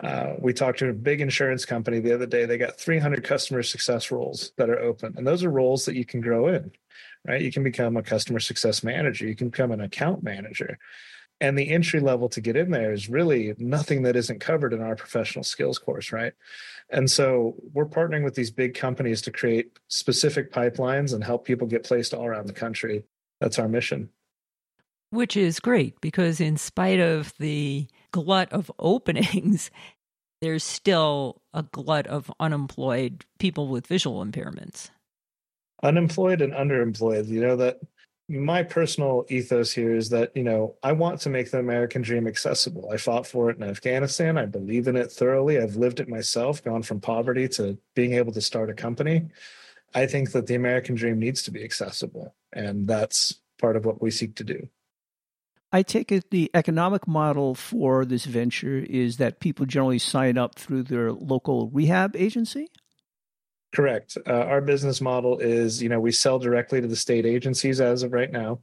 uh, 0.00 0.34
we 0.38 0.52
talked 0.52 0.78
to 0.80 0.90
a 0.90 0.94
big 0.94 1.20
insurance 1.20 1.64
company 1.64 2.00
the 2.00 2.14
other 2.14 2.26
day. 2.26 2.44
They 2.44 2.58
got 2.58 2.78
300 2.78 3.24
customer 3.24 3.62
success 3.62 4.10
roles 4.10 4.52
that 4.56 4.70
are 4.70 4.78
open, 4.78 5.14
and 5.16 5.26
those 5.26 5.42
are 5.42 5.50
roles 5.50 5.84
that 5.86 5.96
you 5.96 6.04
can 6.04 6.20
grow 6.20 6.48
in, 6.48 6.70
right? 7.26 7.40
You 7.40 7.50
can 7.50 7.64
become 7.64 7.96
a 7.96 8.02
customer 8.02 8.40
success 8.40 8.84
manager, 8.84 9.26
you 9.26 9.34
can 9.34 9.48
become 9.48 9.72
an 9.72 9.80
account 9.80 10.22
manager. 10.22 10.78
And 11.40 11.56
the 11.56 11.70
entry 11.70 12.00
level 12.00 12.28
to 12.30 12.40
get 12.40 12.56
in 12.56 12.70
there 12.70 12.92
is 12.92 13.08
really 13.08 13.54
nothing 13.58 14.02
that 14.02 14.16
isn't 14.16 14.40
covered 14.40 14.72
in 14.72 14.82
our 14.82 14.96
professional 14.96 15.44
skills 15.44 15.78
course, 15.78 16.10
right? 16.10 16.32
And 16.90 17.08
so 17.08 17.54
we're 17.72 17.86
partnering 17.86 18.24
with 18.24 18.34
these 18.34 18.50
big 18.50 18.74
companies 18.74 19.22
to 19.22 19.30
create 19.30 19.78
specific 19.86 20.52
pipelines 20.52 21.14
and 21.14 21.22
help 21.22 21.44
people 21.44 21.68
get 21.68 21.84
placed 21.84 22.12
all 22.12 22.26
around 22.26 22.46
the 22.46 22.52
country. 22.52 23.04
That's 23.40 23.58
our 23.58 23.68
mission. 23.68 24.10
Which 25.10 25.36
is 25.36 25.60
great 25.60 26.00
because, 26.00 26.40
in 26.40 26.56
spite 26.56 27.00
of 27.00 27.32
the 27.38 27.86
glut 28.12 28.52
of 28.52 28.70
openings, 28.78 29.70
there's 30.40 30.64
still 30.64 31.42
a 31.52 31.62
glut 31.62 32.06
of 32.06 32.30
unemployed 32.38 33.24
people 33.38 33.68
with 33.68 33.86
visual 33.86 34.24
impairments. 34.24 34.90
Unemployed 35.82 36.42
and 36.42 36.52
underemployed. 36.52 37.26
You 37.28 37.40
know, 37.40 37.56
that 37.56 37.80
my 38.28 38.62
personal 38.62 39.24
ethos 39.30 39.72
here 39.72 39.94
is 39.94 40.10
that, 40.10 40.36
you 40.36 40.44
know, 40.44 40.74
I 40.82 40.92
want 40.92 41.20
to 41.22 41.30
make 41.30 41.50
the 41.50 41.58
American 41.58 42.02
dream 42.02 42.26
accessible. 42.26 42.90
I 42.92 42.98
fought 42.98 43.26
for 43.26 43.50
it 43.50 43.56
in 43.56 43.62
Afghanistan. 43.62 44.36
I 44.36 44.44
believe 44.44 44.86
in 44.86 44.96
it 44.96 45.10
thoroughly. 45.10 45.58
I've 45.58 45.76
lived 45.76 46.00
it 46.00 46.08
myself, 46.08 46.62
gone 46.62 46.82
from 46.82 47.00
poverty 47.00 47.48
to 47.48 47.78
being 47.94 48.12
able 48.12 48.32
to 48.32 48.40
start 48.42 48.68
a 48.68 48.74
company. 48.74 49.28
I 49.94 50.06
think 50.06 50.32
that 50.32 50.46
the 50.46 50.56
American 50.56 50.94
dream 50.94 51.18
needs 51.18 51.42
to 51.44 51.50
be 51.50 51.64
accessible. 51.64 52.34
And 52.52 52.86
that's 52.86 53.40
part 53.58 53.76
of 53.76 53.86
what 53.86 54.02
we 54.02 54.10
seek 54.10 54.34
to 54.36 54.44
do. 54.44 54.68
I 55.70 55.82
take 55.82 56.10
it 56.10 56.30
the 56.30 56.50
economic 56.54 57.06
model 57.06 57.54
for 57.54 58.04
this 58.04 58.24
venture 58.24 58.78
is 58.78 59.18
that 59.18 59.40
people 59.40 59.66
generally 59.66 59.98
sign 59.98 60.38
up 60.38 60.54
through 60.54 60.84
their 60.84 61.12
local 61.12 61.68
rehab 61.68 62.16
agency? 62.16 62.68
Correct. 63.74 64.16
Uh, 64.26 64.32
our 64.32 64.62
business 64.62 65.00
model 65.00 65.38
is, 65.38 65.82
you 65.82 65.90
know, 65.90 66.00
we 66.00 66.10
sell 66.10 66.38
directly 66.38 66.80
to 66.80 66.86
the 66.86 66.96
state 66.96 67.26
agencies 67.26 67.80
as 67.80 68.02
of 68.02 68.12
right 68.12 68.32
now. 68.32 68.60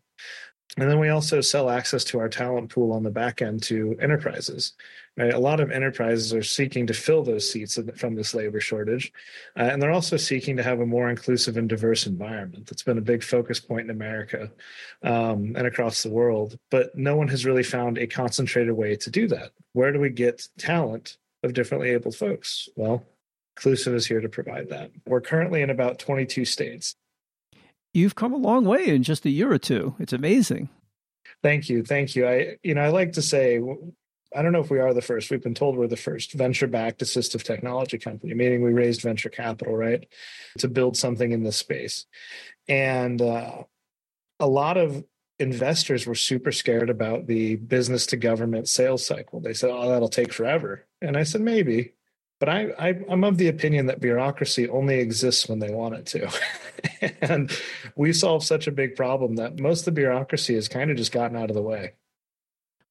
And 0.77 0.89
then 0.89 0.99
we 0.99 1.09
also 1.09 1.39
sell 1.39 1.69
access 1.69 2.03
to 2.05 2.19
our 2.19 2.27
talent 2.27 2.69
pool 2.69 2.91
on 2.91 3.03
the 3.03 3.09
back 3.09 3.41
end 3.41 3.63
to 3.63 3.95
enterprises. 4.01 4.73
Right? 5.17 5.33
A 5.33 5.39
lot 5.39 5.61
of 5.61 5.71
enterprises 5.71 6.33
are 6.33 6.43
seeking 6.43 6.85
to 6.87 6.93
fill 6.93 7.23
those 7.23 7.49
seats 7.49 7.79
from 7.95 8.15
this 8.15 8.33
labor 8.33 8.59
shortage. 8.59 9.13
Uh, 9.57 9.69
and 9.71 9.81
they're 9.81 9.91
also 9.91 10.17
seeking 10.17 10.57
to 10.57 10.63
have 10.63 10.81
a 10.81 10.85
more 10.85 11.09
inclusive 11.09 11.55
and 11.55 11.69
diverse 11.69 12.05
environment. 12.07 12.67
That's 12.67 12.83
been 12.83 12.97
a 12.97 13.01
big 13.01 13.23
focus 13.23 13.59
point 13.59 13.85
in 13.85 13.91
America 13.91 14.51
um, 15.03 15.55
and 15.55 15.65
across 15.65 16.03
the 16.03 16.11
world. 16.11 16.59
But 16.69 16.95
no 16.97 17.15
one 17.15 17.29
has 17.29 17.45
really 17.45 17.63
found 17.63 17.97
a 17.97 18.07
concentrated 18.07 18.73
way 18.73 18.97
to 18.97 19.09
do 19.09 19.27
that. 19.29 19.51
Where 19.71 19.93
do 19.93 19.99
we 19.99 20.09
get 20.09 20.47
talent 20.57 21.17
of 21.43 21.53
differently 21.53 21.91
abled 21.91 22.15
folks? 22.15 22.67
Well, 22.75 23.05
Inclusive 23.57 23.95
is 23.95 24.05
here 24.05 24.19
to 24.19 24.29
provide 24.29 24.69
that. 24.69 24.91
We're 25.05 25.21
currently 25.21 25.61
in 25.61 25.69
about 25.69 25.97
22 25.99 26.43
states. 26.45 26.95
You've 27.95 28.15
come 28.15 28.33
a 28.33 28.37
long 28.37 28.65
way 28.65 28.87
in 28.87 29.03
just 29.03 29.25
a 29.25 29.29
year 29.29 29.49
or 29.53 29.57
two. 29.57 29.95
It's 29.99 30.11
amazing. 30.11 30.67
Thank 31.41 31.69
you. 31.69 31.81
Thank 31.81 32.13
you. 32.13 32.27
I, 32.27 32.57
you 32.61 32.75
know, 32.75 32.81
I 32.81 32.89
like 32.89 33.13
to 33.13 33.21
say, 33.21 33.61
I 34.35 34.41
don't 34.41 34.51
know 34.51 34.59
if 34.59 34.69
we 34.69 34.79
are 34.79 34.93
the 34.93 35.01
first. 35.01 35.31
We've 35.31 35.41
been 35.41 35.53
told 35.53 35.77
we're 35.77 35.87
the 35.87 35.95
first 35.95 36.33
venture 36.33 36.67
backed 36.67 36.99
assistive 36.99 37.43
technology 37.43 37.97
company, 37.97 38.33
meaning 38.33 38.61
we 38.61 38.73
raised 38.73 39.01
venture 39.01 39.29
capital, 39.29 39.77
right, 39.77 40.05
to 40.57 40.67
build 40.67 40.97
something 40.97 41.31
in 41.31 41.43
this 41.43 41.55
space. 41.55 42.05
And 42.67 43.21
uh, 43.21 43.63
a 44.41 44.47
lot 44.47 44.75
of 44.75 45.05
investors 45.39 46.05
were 46.05 46.15
super 46.15 46.51
scared 46.51 46.89
about 46.89 47.27
the 47.27 47.55
business 47.55 48.07
to 48.07 48.17
government 48.17 48.67
sales 48.67 49.05
cycle. 49.05 49.39
They 49.39 49.53
said, 49.53 49.69
oh, 49.71 49.87
that'll 49.87 50.09
take 50.09 50.33
forever. 50.33 50.85
And 51.01 51.15
I 51.15 51.23
said, 51.23 51.39
maybe. 51.39 51.93
But 52.39 52.49
I, 52.49 52.67
I, 52.77 52.89
am 53.09 53.23
of 53.23 53.37
the 53.37 53.47
opinion 53.47 53.85
that 53.85 54.01
bureaucracy 54.01 54.67
only 54.67 54.99
exists 54.99 55.47
when 55.47 55.59
they 55.59 55.71
want 55.71 55.95
it 55.95 56.05
to. 56.07 57.15
and 57.21 57.51
we 57.95 58.11
solve 58.11 58.43
such 58.43 58.67
a 58.67 58.71
big 58.71 58.95
problem 58.95 59.37
that 59.37 59.59
most 59.59 59.81
of 59.81 59.85
the 59.85 59.91
bureaucracy 59.91 60.55
has 60.55 60.67
kind 60.67 60.91
of 60.91 60.97
just 60.97 61.13
gotten 61.13 61.37
out 61.37 61.49
of 61.49 61.55
the 61.55 61.61
way. 61.61 61.93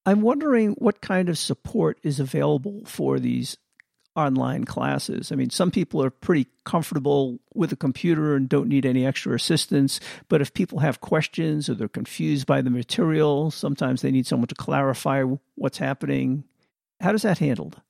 I'm 0.07 0.23
wondering 0.23 0.73
what 0.73 1.01
kind 1.01 1.29
of 1.29 1.39
support 1.39 1.99
is 2.03 2.21
available 2.21 2.83
for 2.87 3.19
these 3.19 3.57
online 4.17 4.65
classes. 4.65 5.33
I 5.33 5.35
mean, 5.35 5.51
some 5.51 5.71
people 5.71 6.03
are 6.03 6.11
pretty 6.11 6.47
comfortable 6.65 7.39
with 7.53 7.73
a 7.73 7.77
computer 7.77 8.37
and 8.37 8.49
don't 8.49 8.69
need 8.69 8.87
any 8.87 9.05
extra 9.05 9.35
assistance. 9.35 9.99
But 10.29 10.41
if 10.41 10.55
people 10.55 10.79
have 10.79 11.01
questions 11.01 11.69
or 11.69 11.75
they're 11.75 11.89
confused 11.89 12.47
by 12.47 12.63
the 12.63 12.71
material, 12.71 13.51
sometimes 13.51 14.03
they 14.03 14.11
need 14.11 14.27
someone 14.27 14.49
to 14.49 14.55
clarify 14.55 15.25
what's 15.57 15.79
happening. 15.79 16.45
How 17.01 17.13
does 17.13 17.23
that 17.23 17.39
handled? 17.39 17.81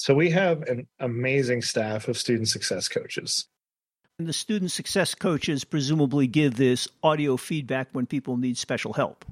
So 0.00 0.14
we 0.14 0.30
have 0.30 0.62
an 0.62 0.88
amazing 0.98 1.60
staff 1.60 2.08
of 2.08 2.16
student 2.16 2.48
success 2.48 2.88
coaches. 2.88 3.46
And 4.18 4.26
the 4.26 4.32
student 4.32 4.70
success 4.70 5.14
coaches 5.14 5.62
presumably 5.62 6.26
give 6.26 6.56
this 6.56 6.88
audio 7.02 7.36
feedback 7.36 7.88
when 7.92 8.06
people 8.06 8.38
need 8.38 8.56
special 8.56 8.94
help. 8.94 9.26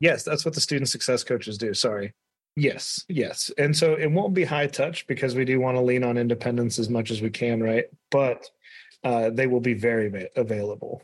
Yes, 0.00 0.22
that's 0.22 0.46
what 0.46 0.54
the 0.54 0.62
student 0.62 0.88
success 0.88 1.22
coaches 1.22 1.58
do. 1.58 1.74
Sorry. 1.74 2.14
Yes, 2.56 3.04
yes. 3.10 3.50
And 3.58 3.76
so 3.76 3.92
it 3.92 4.10
won't 4.10 4.32
be 4.32 4.44
high 4.44 4.66
touch 4.66 5.06
because 5.06 5.34
we 5.34 5.44
do 5.44 5.60
want 5.60 5.76
to 5.76 5.82
lean 5.82 6.04
on 6.04 6.16
independence 6.16 6.78
as 6.78 6.88
much 6.88 7.10
as 7.10 7.20
we 7.20 7.28
can, 7.28 7.62
right? 7.62 7.84
But 8.10 8.48
uh, 9.04 9.28
they 9.28 9.46
will 9.46 9.60
be 9.60 9.74
very 9.74 10.26
available. 10.36 11.02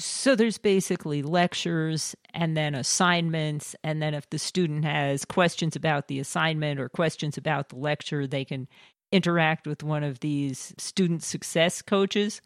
So 0.00 0.34
there's 0.34 0.58
basically 0.58 1.22
lectures 1.22 2.16
and 2.32 2.56
then 2.56 2.74
assignments. 2.74 3.76
And 3.84 4.00
then 4.00 4.14
if 4.14 4.28
the 4.30 4.38
student 4.38 4.84
has 4.84 5.24
questions 5.24 5.76
about 5.76 6.08
the 6.08 6.18
assignment 6.18 6.80
or 6.80 6.88
questions 6.88 7.36
about 7.36 7.68
the 7.68 7.76
lecture, 7.76 8.26
they 8.26 8.44
can 8.44 8.66
interact 9.12 9.66
with 9.66 9.82
one 9.82 10.04
of 10.04 10.20
these 10.20 10.72
student 10.78 11.22
success 11.22 11.82
coaches. 11.82 12.40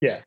Yeah. 0.00 0.20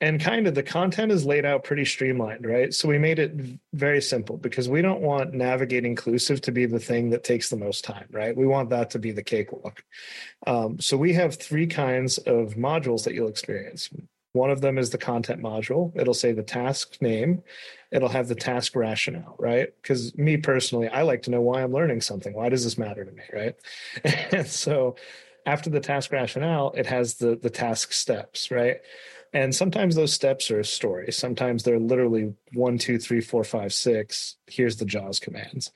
And 0.00 0.20
kind 0.20 0.48
of 0.48 0.54
the 0.54 0.62
content 0.62 1.12
is 1.12 1.24
laid 1.24 1.44
out 1.44 1.62
pretty 1.62 1.84
streamlined, 1.84 2.44
right? 2.44 2.74
So 2.74 2.88
we 2.88 2.98
made 2.98 3.20
it 3.20 3.32
very 3.72 4.02
simple 4.02 4.36
because 4.36 4.68
we 4.68 4.82
don't 4.82 5.00
want 5.00 5.34
navigate 5.34 5.84
inclusive 5.84 6.40
to 6.42 6.52
be 6.52 6.66
the 6.66 6.80
thing 6.80 7.10
that 7.10 7.22
takes 7.22 7.48
the 7.48 7.56
most 7.56 7.84
time, 7.84 8.06
right? 8.10 8.36
We 8.36 8.46
want 8.46 8.70
that 8.70 8.90
to 8.90 8.98
be 8.98 9.12
the 9.12 9.22
cakewalk. 9.22 9.84
Um, 10.46 10.80
so 10.80 10.96
we 10.96 11.12
have 11.12 11.36
three 11.36 11.68
kinds 11.68 12.18
of 12.18 12.54
modules 12.54 13.04
that 13.04 13.14
you'll 13.14 13.28
experience. 13.28 13.88
One 14.34 14.50
of 14.50 14.60
them 14.60 14.78
is 14.78 14.90
the 14.90 14.98
content 14.98 15.40
module. 15.40 15.92
It'll 15.94 16.12
say 16.12 16.32
the 16.32 16.42
task 16.42 17.00
name. 17.00 17.44
It'll 17.92 18.08
have 18.08 18.26
the 18.26 18.34
task 18.34 18.74
rationale, 18.74 19.36
right? 19.38 19.68
Because 19.80 20.12
me 20.18 20.36
personally, 20.36 20.88
I 20.88 21.02
like 21.02 21.22
to 21.22 21.30
know 21.30 21.40
why 21.40 21.62
I'm 21.62 21.72
learning 21.72 22.00
something. 22.00 22.34
Why 22.34 22.48
does 22.48 22.64
this 22.64 22.76
matter 22.76 23.04
to 23.04 23.12
me, 23.12 23.22
right? 23.32 23.54
and 24.32 24.44
so 24.44 24.96
after 25.46 25.70
the 25.70 25.78
task 25.78 26.10
rationale, 26.10 26.72
it 26.76 26.86
has 26.86 27.14
the 27.14 27.36
the 27.36 27.48
task 27.48 27.92
steps, 27.92 28.50
right? 28.50 28.78
And 29.32 29.54
sometimes 29.54 29.94
those 29.94 30.12
steps 30.12 30.50
are 30.50 30.60
a 30.60 30.64
story. 30.64 31.12
Sometimes 31.12 31.62
they're 31.62 31.78
literally 31.78 32.34
one, 32.52 32.76
two, 32.76 32.98
three, 32.98 33.20
four, 33.20 33.44
five, 33.44 33.72
six. 33.72 34.36
Here's 34.48 34.76
the 34.76 34.84
JAWS 34.84 35.20
commands 35.20 35.70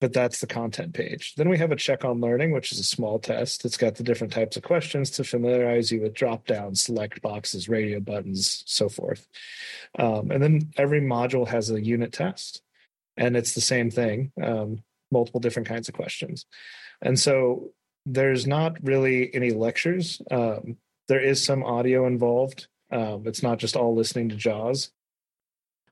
but 0.00 0.12
that's 0.12 0.40
the 0.40 0.46
content 0.46 0.94
page. 0.94 1.34
Then 1.36 1.48
we 1.48 1.58
have 1.58 1.72
a 1.72 1.76
check 1.76 2.04
on 2.04 2.20
learning, 2.20 2.52
which 2.52 2.70
is 2.72 2.78
a 2.78 2.84
small 2.84 3.18
test. 3.18 3.64
It's 3.64 3.76
got 3.76 3.96
the 3.96 4.04
different 4.04 4.32
types 4.32 4.56
of 4.56 4.62
questions 4.62 5.10
to 5.12 5.24
familiarize 5.24 5.90
you 5.90 6.02
with 6.02 6.14
drop 6.14 6.46
downs, 6.46 6.82
select 6.82 7.20
boxes, 7.20 7.68
radio 7.68 7.98
buttons, 8.00 8.62
so 8.66 8.88
forth. 8.88 9.26
Um, 9.98 10.30
and 10.30 10.42
then 10.42 10.72
every 10.76 11.00
module 11.00 11.48
has 11.48 11.70
a 11.70 11.82
unit 11.82 12.12
test, 12.12 12.62
and 13.16 13.36
it's 13.36 13.54
the 13.54 13.60
same 13.60 13.90
thing, 13.90 14.32
um, 14.42 14.82
multiple 15.10 15.40
different 15.40 15.68
kinds 15.68 15.88
of 15.88 15.94
questions. 15.94 16.46
And 17.02 17.18
so 17.18 17.70
there's 18.06 18.46
not 18.46 18.82
really 18.82 19.34
any 19.34 19.50
lectures. 19.50 20.22
Um, 20.30 20.76
there 21.08 21.20
is 21.20 21.44
some 21.44 21.64
audio 21.64 22.06
involved. 22.06 22.68
Um, 22.90 23.24
it's 23.26 23.42
not 23.42 23.58
just 23.58 23.76
all 23.76 23.94
listening 23.94 24.28
to 24.28 24.36
JAWS. 24.36 24.90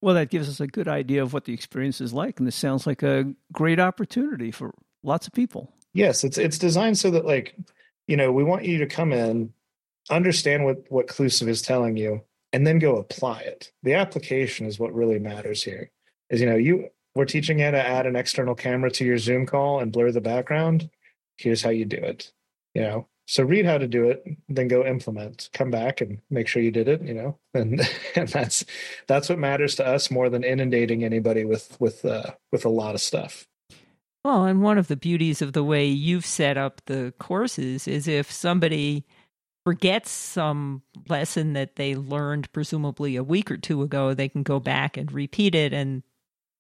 Well, 0.01 0.15
that 0.15 0.31
gives 0.31 0.49
us 0.49 0.61
a 0.61 0.67
good 0.67 0.89
idea 0.89 1.23
of 1.23 1.33
what 1.33 1.45
the 1.45 1.53
experience 1.53 2.01
is 2.01 2.13
like, 2.13 2.39
and 2.39 2.47
this 2.47 2.57
sounds 2.57 2.87
like 2.87 3.03
a 3.03 3.33
great 3.53 3.81
opportunity 3.81 4.51
for 4.51 4.75
lots 5.03 5.27
of 5.27 5.33
people. 5.33 5.73
Yes, 5.95 6.25
it's 6.25 6.39
it's 6.39 6.59
designed 6.59 6.99
so 6.99 7.11
that 7.11 7.25
like 7.25 7.55
you 8.07 8.17
know 8.17 8.31
we 8.31 8.45
want 8.45 8.65
you 8.65 8.79
to 8.79 8.87
come 8.87 9.13
in, 9.13 9.53
understand 10.11 10.65
what 10.65 10.85
what 10.89 11.09
Clusive 11.09 11.49
is 11.49 11.63
telling 11.63 11.97
you, 11.97 12.23
and 12.53 12.67
then 12.67 12.79
go 12.79 12.97
apply 12.97 13.41
it. 13.41 13.73
The 13.83 13.95
application 13.95 14.67
is 14.67 14.79
what 14.79 14.95
really 14.95 15.19
matters 15.19 15.63
here. 15.63 15.91
Is 16.31 16.41
you 16.41 16.47
know 16.47 16.57
you 16.57 16.91
we're 17.15 17.25
teaching 17.25 17.61
you 17.61 17.71
to 17.71 17.87
add 17.87 18.07
an 18.07 18.15
external 18.15 18.55
camera 18.55 18.91
to 18.91 19.05
your 19.05 19.17
Zoom 19.17 19.47
call 19.47 19.81
and 19.81 19.91
blur 19.91 20.13
the 20.13 20.21
background. 20.21 20.91
Here's 21.39 21.63
how 21.63 21.71
you 21.71 21.87
do 21.87 21.97
it. 21.97 22.31
You 22.75 22.83
know, 22.83 23.09
so 23.27 23.43
read 23.43 23.67
how 23.67 23.79
to 23.79 23.87
do 23.87 24.09
it 24.09 24.25
then 24.49 24.69
go 24.69 24.85
implement. 24.85 25.51
Come 25.53 25.71
back 25.71 26.01
and 26.01 26.19
make 26.31 26.49
sure 26.49 26.63
you 26.63 26.71
did 26.71 26.89
it 26.89 27.03
you 27.03 27.15
know? 27.15 27.39
And 27.55 27.81
and 28.17 28.29
that's 28.29 28.65
that's 29.07 29.29
what 29.29 29.39
matters 29.39 29.75
to 29.77 29.87
us 29.87 30.11
more 30.11 30.29
than 30.29 30.45
inundating 30.45 31.05
anybody 31.05 31.45
with 31.45 31.79
with 31.81 32.05
uh 32.05 32.33
with 32.53 32.65
a 32.65 32.71
lot 32.71 32.95
of 32.95 33.01
stuff. 33.01 33.47
Well 34.25 34.45
and 34.45 34.63
one 34.63 34.79
of 34.79 34.89
the 34.89 34.97
beauties 34.97 35.43
of 35.43 35.53
the 35.53 35.65
way 35.65 35.87
you've 35.87 36.27
set 36.27 36.57
up 36.57 36.81
the 36.87 37.13
courses 37.19 37.87
is 37.87 38.09
if 38.09 38.31
somebody 38.31 39.05
forgets 39.65 40.11
some 40.11 40.83
lesson 41.09 41.55
that 41.55 41.75
they 41.75 41.97
learned 41.97 42.51
presumably 42.53 43.17
a 43.17 43.25
week 43.25 43.51
or 43.51 43.57
two 43.57 43.83
ago 43.83 44.15
they 44.15 44.29
can 44.29 44.45
go 44.45 44.61
back 44.61 44.97
and 44.97 45.11
repeat 45.13 45.55
it 45.55 45.73
and 45.73 46.05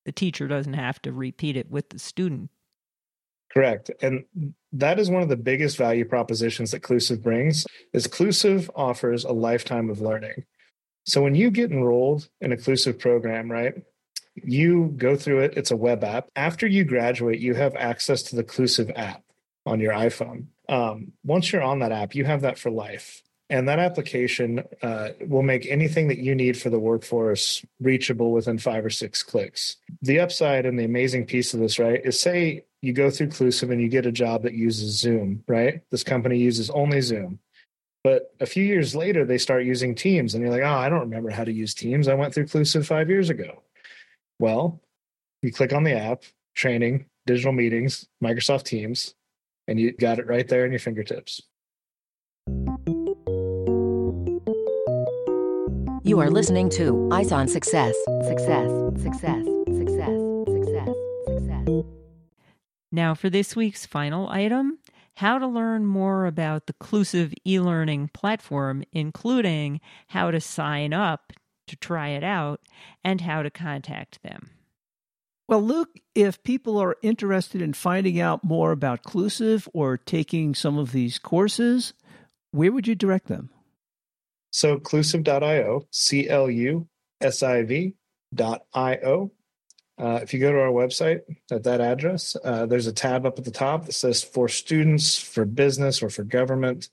the 0.06 0.12
teacher 0.12 0.46
doesn't 0.46 0.74
have 0.74 1.02
to 1.02 1.12
repeat 1.12 1.56
it 1.56 1.70
with 1.70 1.90
the 1.90 1.98
student. 1.98 2.48
Correct. 3.52 3.90
And 4.00 4.24
that 4.80 4.98
is 4.98 5.10
one 5.10 5.22
of 5.22 5.28
the 5.28 5.36
biggest 5.36 5.76
value 5.76 6.04
propositions 6.04 6.70
that 6.70 6.82
Clusive 6.82 7.22
brings 7.22 7.66
is 7.92 8.06
Clusive 8.06 8.70
offers 8.74 9.24
a 9.24 9.32
lifetime 9.32 9.90
of 9.90 10.00
learning. 10.00 10.44
So 11.04 11.22
when 11.22 11.34
you 11.34 11.50
get 11.50 11.70
enrolled 11.70 12.28
in 12.40 12.52
a 12.52 12.56
Clusive 12.56 12.98
program, 12.98 13.50
right, 13.50 13.74
you 14.34 14.94
go 14.96 15.16
through 15.16 15.40
it. 15.40 15.54
It's 15.56 15.70
a 15.70 15.76
web 15.76 16.04
app. 16.04 16.28
After 16.36 16.66
you 16.66 16.84
graduate, 16.84 17.40
you 17.40 17.54
have 17.54 17.74
access 17.76 18.22
to 18.24 18.36
the 18.36 18.44
Clusive 18.44 18.90
app 18.96 19.22
on 19.64 19.80
your 19.80 19.92
iPhone. 19.92 20.46
Um, 20.68 21.12
once 21.24 21.52
you're 21.52 21.62
on 21.62 21.78
that 21.78 21.92
app, 21.92 22.14
you 22.14 22.24
have 22.24 22.42
that 22.42 22.58
for 22.58 22.70
life. 22.70 23.22
And 23.48 23.68
that 23.68 23.78
application 23.78 24.64
uh, 24.82 25.10
will 25.28 25.42
make 25.42 25.66
anything 25.66 26.08
that 26.08 26.18
you 26.18 26.34
need 26.34 26.60
for 26.60 26.68
the 26.68 26.80
workforce 26.80 27.64
reachable 27.80 28.32
within 28.32 28.58
five 28.58 28.84
or 28.84 28.90
six 28.90 29.22
clicks. 29.22 29.76
The 30.02 30.18
upside 30.18 30.66
and 30.66 30.76
the 30.76 30.84
amazing 30.84 31.26
piece 31.26 31.54
of 31.54 31.60
this, 31.60 31.78
right, 31.78 32.00
is 32.04 32.18
say 32.18 32.64
you 32.86 32.92
go 32.92 33.10
through 33.10 33.26
Clusive 33.26 33.72
and 33.72 33.80
you 33.80 33.88
get 33.88 34.06
a 34.06 34.12
job 34.12 34.44
that 34.44 34.54
uses 34.54 34.96
Zoom, 34.96 35.42
right? 35.48 35.82
This 35.90 36.04
company 36.04 36.38
uses 36.38 36.70
only 36.70 37.00
Zoom. 37.00 37.40
But 38.04 38.32
a 38.38 38.46
few 38.46 38.62
years 38.62 38.94
later, 38.94 39.24
they 39.24 39.38
start 39.38 39.64
using 39.64 39.96
Teams, 39.96 40.34
and 40.34 40.42
you're 40.42 40.52
like, 40.52 40.62
oh, 40.62 40.66
I 40.66 40.88
don't 40.88 41.00
remember 41.00 41.30
how 41.30 41.42
to 41.42 41.52
use 41.52 41.74
Teams. 41.74 42.06
I 42.06 42.14
went 42.14 42.32
through 42.32 42.46
Clusive 42.46 42.86
five 42.86 43.10
years 43.10 43.28
ago. 43.28 43.64
Well, 44.38 44.80
you 45.42 45.50
click 45.50 45.72
on 45.72 45.82
the 45.82 45.94
app, 45.94 46.22
training, 46.54 47.06
digital 47.26 47.52
meetings, 47.52 48.06
Microsoft 48.22 48.62
Teams, 48.62 49.16
and 49.66 49.80
you 49.80 49.90
got 49.90 50.20
it 50.20 50.28
right 50.28 50.46
there 50.46 50.64
in 50.64 50.70
your 50.70 50.78
fingertips. 50.78 51.42
You 56.04 56.20
are 56.20 56.30
listening 56.30 56.70
to 56.70 57.08
Eyes 57.10 57.32
on 57.32 57.48
Success. 57.48 57.96
Success, 58.28 58.70
success, 59.02 59.44
success, 59.74 60.14
success, 60.46 60.94
success. 61.26 61.95
Now, 62.92 63.14
for 63.14 63.28
this 63.28 63.56
week's 63.56 63.86
final 63.86 64.28
item 64.28 64.78
how 65.16 65.38
to 65.38 65.46
learn 65.46 65.86
more 65.86 66.26
about 66.26 66.66
the 66.66 66.74
Clusive 66.74 67.32
e 67.46 67.58
learning 67.58 68.10
platform, 68.12 68.84
including 68.92 69.80
how 70.08 70.30
to 70.30 70.40
sign 70.40 70.92
up 70.92 71.32
to 71.66 71.76
try 71.76 72.10
it 72.10 72.22
out 72.22 72.60
and 73.02 73.22
how 73.22 73.42
to 73.42 73.50
contact 73.50 74.22
them. 74.22 74.50
Well, 75.48 75.62
Luke, 75.62 76.00
if 76.14 76.42
people 76.42 76.76
are 76.78 76.96
interested 77.02 77.62
in 77.62 77.72
finding 77.72 78.20
out 78.20 78.44
more 78.44 78.72
about 78.72 79.04
Clusive 79.04 79.68
or 79.72 79.96
taking 79.96 80.54
some 80.54 80.76
of 80.76 80.92
these 80.92 81.18
courses, 81.18 81.94
where 82.50 82.72
would 82.72 82.86
you 82.86 82.94
direct 82.94 83.28
them? 83.28 83.50
So, 84.50 84.78
clusive.io, 84.78 85.86
C 85.90 86.28
L 86.28 86.50
U 86.50 86.88
S 87.20 87.42
I 87.42 87.62
V 87.62 87.94
dot 88.34 88.62
V.io. 88.74 89.30
Uh, 89.98 90.20
if 90.22 90.34
you 90.34 90.40
go 90.40 90.52
to 90.52 90.60
our 90.60 90.70
website 90.70 91.22
at 91.50 91.62
that 91.64 91.80
address, 91.80 92.36
uh, 92.44 92.66
there's 92.66 92.86
a 92.86 92.92
tab 92.92 93.24
up 93.24 93.38
at 93.38 93.44
the 93.44 93.50
top 93.50 93.86
that 93.86 93.92
says 93.92 94.22
for 94.22 94.48
students, 94.48 95.18
for 95.18 95.44
business, 95.46 96.02
or 96.02 96.10
for 96.10 96.22
government. 96.22 96.90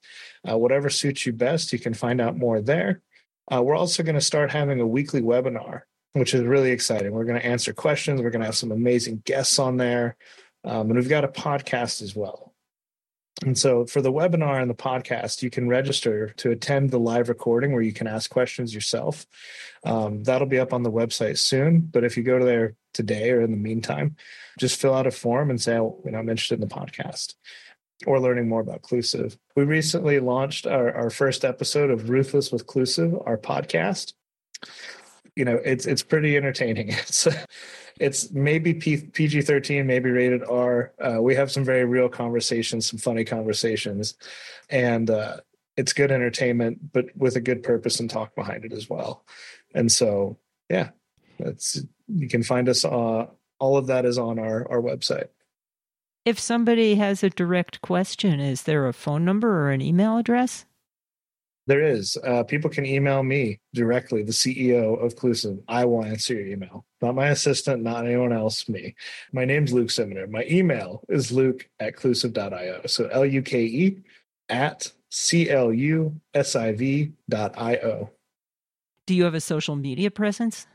Uh, 0.49 0.57
whatever 0.57 0.89
suits 0.89 1.25
you 1.25 1.33
best, 1.33 1.73
you 1.73 1.79
can 1.79 1.93
find 1.93 2.21
out 2.21 2.37
more 2.37 2.61
there. 2.61 3.01
Uh, 3.53 3.61
we're 3.61 3.75
also 3.75 4.03
going 4.03 4.15
to 4.15 4.21
start 4.21 4.51
having 4.51 4.79
a 4.79 4.87
weekly 4.87 5.21
webinar, 5.21 5.81
which 6.13 6.33
is 6.33 6.43
really 6.43 6.71
exciting. 6.71 7.11
We're 7.11 7.25
going 7.25 7.39
to 7.39 7.45
answer 7.45 7.73
questions. 7.73 8.21
We're 8.21 8.29
going 8.29 8.39
to 8.41 8.45
have 8.45 8.55
some 8.55 8.71
amazing 8.71 9.21
guests 9.25 9.59
on 9.59 9.75
there. 9.75 10.15
Um, 10.63 10.89
and 10.89 10.95
we've 10.95 11.09
got 11.09 11.25
a 11.25 11.27
podcast 11.27 12.01
as 12.01 12.15
well. 12.15 12.52
And 13.45 13.58
so 13.58 13.86
for 13.86 14.01
the 14.01 14.12
webinar 14.12 14.62
and 14.62 14.69
the 14.69 14.75
podcast, 14.75 15.41
you 15.41 15.49
can 15.49 15.67
register 15.67 16.29
to 16.38 16.51
attend 16.51 16.91
the 16.91 16.99
live 16.99 17.29
recording 17.29 17.73
where 17.73 17.82
you 17.82 17.91
can 17.91 18.08
ask 18.08 18.32
questions 18.32 18.73
yourself. 18.73 19.25
Um, 19.84 20.23
that'll 20.23 20.47
be 20.47 20.60
up 20.60 20.71
on 20.73 20.84
the 20.84 20.91
website 20.91 21.38
soon. 21.38 21.82
But 21.82 22.03
if 22.03 22.15
you 22.15 22.23
go 22.23 22.39
to 22.39 22.45
there 22.45 22.75
today 22.93 23.32
or 23.32 23.41
in 23.41 23.51
the 23.51 23.58
meantime, 23.58 24.15
just 24.58 24.79
fill 24.79 24.93
out 24.93 25.08
a 25.08 25.12
form 25.12 25.49
and 25.49 25.62
say, 25.62 25.77
oh, 25.77 26.01
you 26.06 26.12
know, 26.12 26.19
I'm 26.19 26.29
interested 26.29 26.62
in 26.62 26.67
the 26.67 26.73
podcast 26.73 27.36
or 28.06 28.19
learning 28.19 28.47
more 28.47 28.62
about 28.62 28.82
Clusive. 28.82 29.38
We 29.56 29.63
recently 29.63 30.19
launched 30.19 30.65
our, 30.65 30.93
our 30.93 31.10
first 31.10 31.43
episode 31.43 31.89
of 31.89 32.10
Ruthless 32.10 32.51
with 32.51 32.67
Clusive, 32.67 33.13
our 33.25 33.38
podcast. 33.38 34.13
You 35.36 35.45
know, 35.45 35.60
it's 35.65 35.86
it's 35.86 36.03
pretty 36.03 36.38
entertaining. 36.38 36.89
It's 37.08 37.27
it's 37.99 38.32
maybe 38.32 38.73
PG 38.73 39.41
thirteen, 39.41 39.88
maybe 39.88 40.10
rated 40.10 40.43
R. 40.43 40.91
Uh, 40.99 41.21
we 41.21 41.36
have 41.36 41.51
some 41.51 41.63
very 41.63 41.86
real 41.86 42.10
conversations, 42.10 42.89
some 42.89 42.99
funny 42.99 43.23
conversations, 43.23 44.15
and 44.69 45.10
uh, 45.10 45.38
it's 45.77 45.93
good 45.93 46.12
entertainment, 46.12 46.91
but 46.91 47.06
with 47.15 47.36
a 47.36 47.41
good 47.41 47.63
purpose 47.63 47.99
and 47.99 48.10
talk 48.10 48.36
behind 48.36 48.65
it 48.65 48.73
as 48.73 48.89
well. 48.89 49.25
And 49.73 49.91
so, 49.91 50.38
yeah, 50.69 50.89
that's 51.39 51.82
you 52.08 52.27
can 52.27 52.43
find 52.43 52.69
us. 52.69 52.84
Uh, 52.86 53.27
all 53.60 53.77
of 53.77 53.88
that 53.88 54.06
is 54.06 54.17
on 54.17 54.39
our 54.39 54.69
our 54.69 54.82
website. 54.82 55.27
If 56.25 56.39
somebody 56.39 56.95
has 56.95 57.23
a 57.23 57.29
direct 57.29 57.82
question, 57.82 58.39
is 58.39 58.63
there 58.63 58.88
a 58.88 58.93
phone 58.93 59.25
number 59.25 59.65
or 59.65 59.71
an 59.71 59.82
email 59.82 60.17
address? 60.17 60.65
There 61.65 61.82
is. 61.82 62.17
Uh, 62.26 62.43
people 62.43 62.69
can 62.69 62.86
email 62.86 63.23
me 63.23 63.60
directly, 63.73 64.23
the 64.23 64.34
CEO 64.34 65.02
of 65.02 65.15
Clusive. 65.15 65.60
I 65.67 65.86
will 65.86 66.04
answer 66.04 66.34
your 66.34 66.47
email. 66.47 66.86
Not 67.02 67.15
my 67.15 67.30
assistant, 67.30 67.84
not 67.84 68.06
anyone 68.06 68.34
else, 68.34 68.67
me. 68.67 68.95
My 69.32 69.45
name's 69.45 69.71
Luke 69.71 69.88
Siminer. 69.88 70.30
My 70.30 70.45
email 70.49 71.04
is 71.08 71.32
luke 71.32 71.69
at 71.80 71.95
clusive.io. 71.95 72.82
So 72.88 73.08
L 73.08 73.26
U 73.26 73.41
K 73.41 73.63
E 73.63 73.97
at 74.49 74.91
C 75.10 75.49
L 75.49 75.71
U 75.71 76.19
S 76.34 76.56
I 76.56 76.73
V 76.73 77.13
dot 77.30 77.54
I 77.58 77.76
O. 77.78 78.10
Do 79.06 79.13
you 79.13 79.23
have 79.23 79.34
a 79.34 79.41
social 79.41 79.76
media 79.76 80.12
presence? 80.12 80.65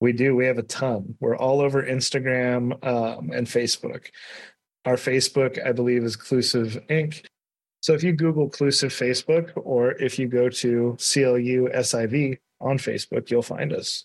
We 0.00 0.12
do. 0.12 0.34
We 0.34 0.46
have 0.46 0.58
a 0.58 0.62
ton. 0.62 1.16
We're 1.20 1.36
all 1.36 1.60
over 1.60 1.82
Instagram 1.82 2.72
um, 2.86 3.30
and 3.32 3.46
Facebook. 3.46 4.06
Our 4.84 4.94
Facebook, 4.94 5.64
I 5.64 5.72
believe, 5.72 6.04
is 6.04 6.14
Clusive 6.16 6.80
Inc. 6.88 7.24
So 7.80 7.94
if 7.94 8.02
you 8.02 8.12
Google 8.12 8.48
Clusive 8.48 8.92
Facebook 8.92 9.52
or 9.54 9.92
if 9.92 10.18
you 10.18 10.26
go 10.26 10.48
to 10.48 10.96
CLU 10.98 11.68
SIV 11.70 12.38
on 12.60 12.78
Facebook, 12.78 13.30
you'll 13.30 13.42
find 13.42 13.72
us. 13.72 14.04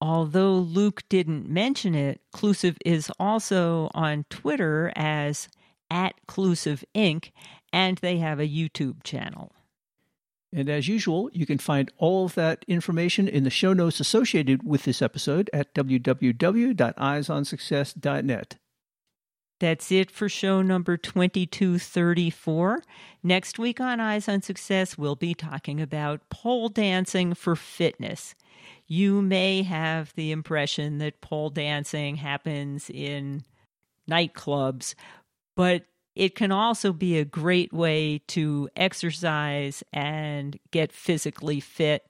Although 0.00 0.54
Luke 0.54 1.02
didn't 1.08 1.48
mention 1.48 1.94
it, 1.94 2.20
Clusive 2.32 2.78
is 2.84 3.10
also 3.18 3.90
on 3.92 4.24
Twitter 4.30 4.92
as 4.96 5.48
at 5.90 6.14
Clusive 6.26 6.84
Inc., 6.94 7.30
and 7.72 7.98
they 7.98 8.18
have 8.18 8.40
a 8.40 8.48
YouTube 8.48 9.02
channel. 9.02 9.52
And 10.52 10.68
as 10.68 10.88
usual, 10.88 11.30
you 11.32 11.46
can 11.46 11.58
find 11.58 11.92
all 11.98 12.26
of 12.26 12.34
that 12.34 12.64
information 12.66 13.28
in 13.28 13.44
the 13.44 13.50
show 13.50 13.72
notes 13.72 14.00
associated 14.00 14.66
with 14.66 14.82
this 14.84 15.00
episode 15.00 15.48
at 15.52 15.72
www.eyesonsuccess.net. 15.74 18.56
That's 19.60 19.92
it 19.92 20.10
for 20.10 20.28
show 20.28 20.62
number 20.62 20.96
2234. 20.96 22.82
Next 23.22 23.58
week 23.58 23.78
on 23.78 24.00
Eyes 24.00 24.26
on 24.26 24.40
Success, 24.40 24.96
we'll 24.96 25.16
be 25.16 25.34
talking 25.34 25.82
about 25.82 26.26
pole 26.30 26.70
dancing 26.70 27.34
for 27.34 27.54
fitness. 27.54 28.34
You 28.86 29.20
may 29.20 29.62
have 29.62 30.14
the 30.14 30.32
impression 30.32 30.96
that 30.98 31.20
pole 31.20 31.50
dancing 31.50 32.16
happens 32.16 32.88
in 32.88 33.44
nightclubs, 34.10 34.94
but 35.54 35.84
it 36.16 36.34
can 36.34 36.52
also 36.52 36.94
be 36.94 37.18
a 37.18 37.24
great 37.26 37.70
way 37.70 38.22
to 38.28 38.70
exercise 38.74 39.84
and 39.92 40.58
get 40.70 40.90
physically 40.90 41.60
fit 41.60 42.06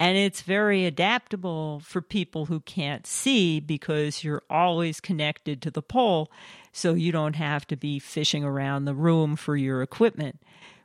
and 0.00 0.18
it's 0.18 0.42
very 0.42 0.86
adaptable 0.86 1.80
for 1.80 2.02
people 2.02 2.46
who 2.46 2.60
can't 2.60 3.06
see 3.06 3.60
because 3.60 4.24
you're 4.24 4.42
always 4.50 5.00
connected 5.00 5.62
to 5.62 5.70
the 5.70 5.82
pole, 5.82 6.30
so 6.74 6.92
you 6.92 7.12
don't 7.12 7.36
have 7.36 7.66
to 7.68 7.76
be 7.76 7.98
fishing 8.00 8.44
around 8.44 8.84
the 8.84 8.94
room 8.94 9.36
for 9.36 9.56
your 9.56 9.80
equipment. 9.80 10.42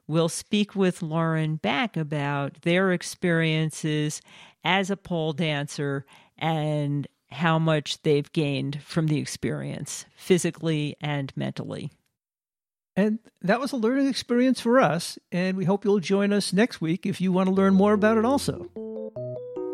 We'll 0.08 0.30
speak 0.30 0.76
with 0.76 1.02
Lauren 1.02 1.56
Back 1.56 1.98
about 1.98 2.62
their 2.62 2.92
experiences 2.92 4.22
as 4.64 4.92
a 4.92 4.98
pole 4.98 5.34
dancer 5.34 6.06
and 6.38 7.08
how 7.32 7.58
much 7.60 8.02
they've 8.04 8.32
gained 8.32 8.82
from 8.84 9.08
the 9.08 9.18
experience, 9.18 10.06
physically 10.16 10.96
and 11.02 11.34
mentally. 11.36 11.92
And 12.96 13.20
that 13.42 13.60
was 13.60 13.72
a 13.72 13.78
learning 13.78 14.08
experience 14.08 14.62
for 14.62 14.80
us, 14.80 15.18
and 15.32 15.58
we 15.58 15.66
hope 15.66 15.86
you'll 15.86 16.00
join 16.00 16.34
us 16.34 16.54
next 16.54 16.82
week 16.82 17.06
if 17.06 17.20
you 17.20 17.32
want 17.32 17.48
to 17.48 17.54
learn 17.54 17.74
more 17.74 17.94
about 17.94 18.18
it 18.18 18.26
also. 18.26 18.70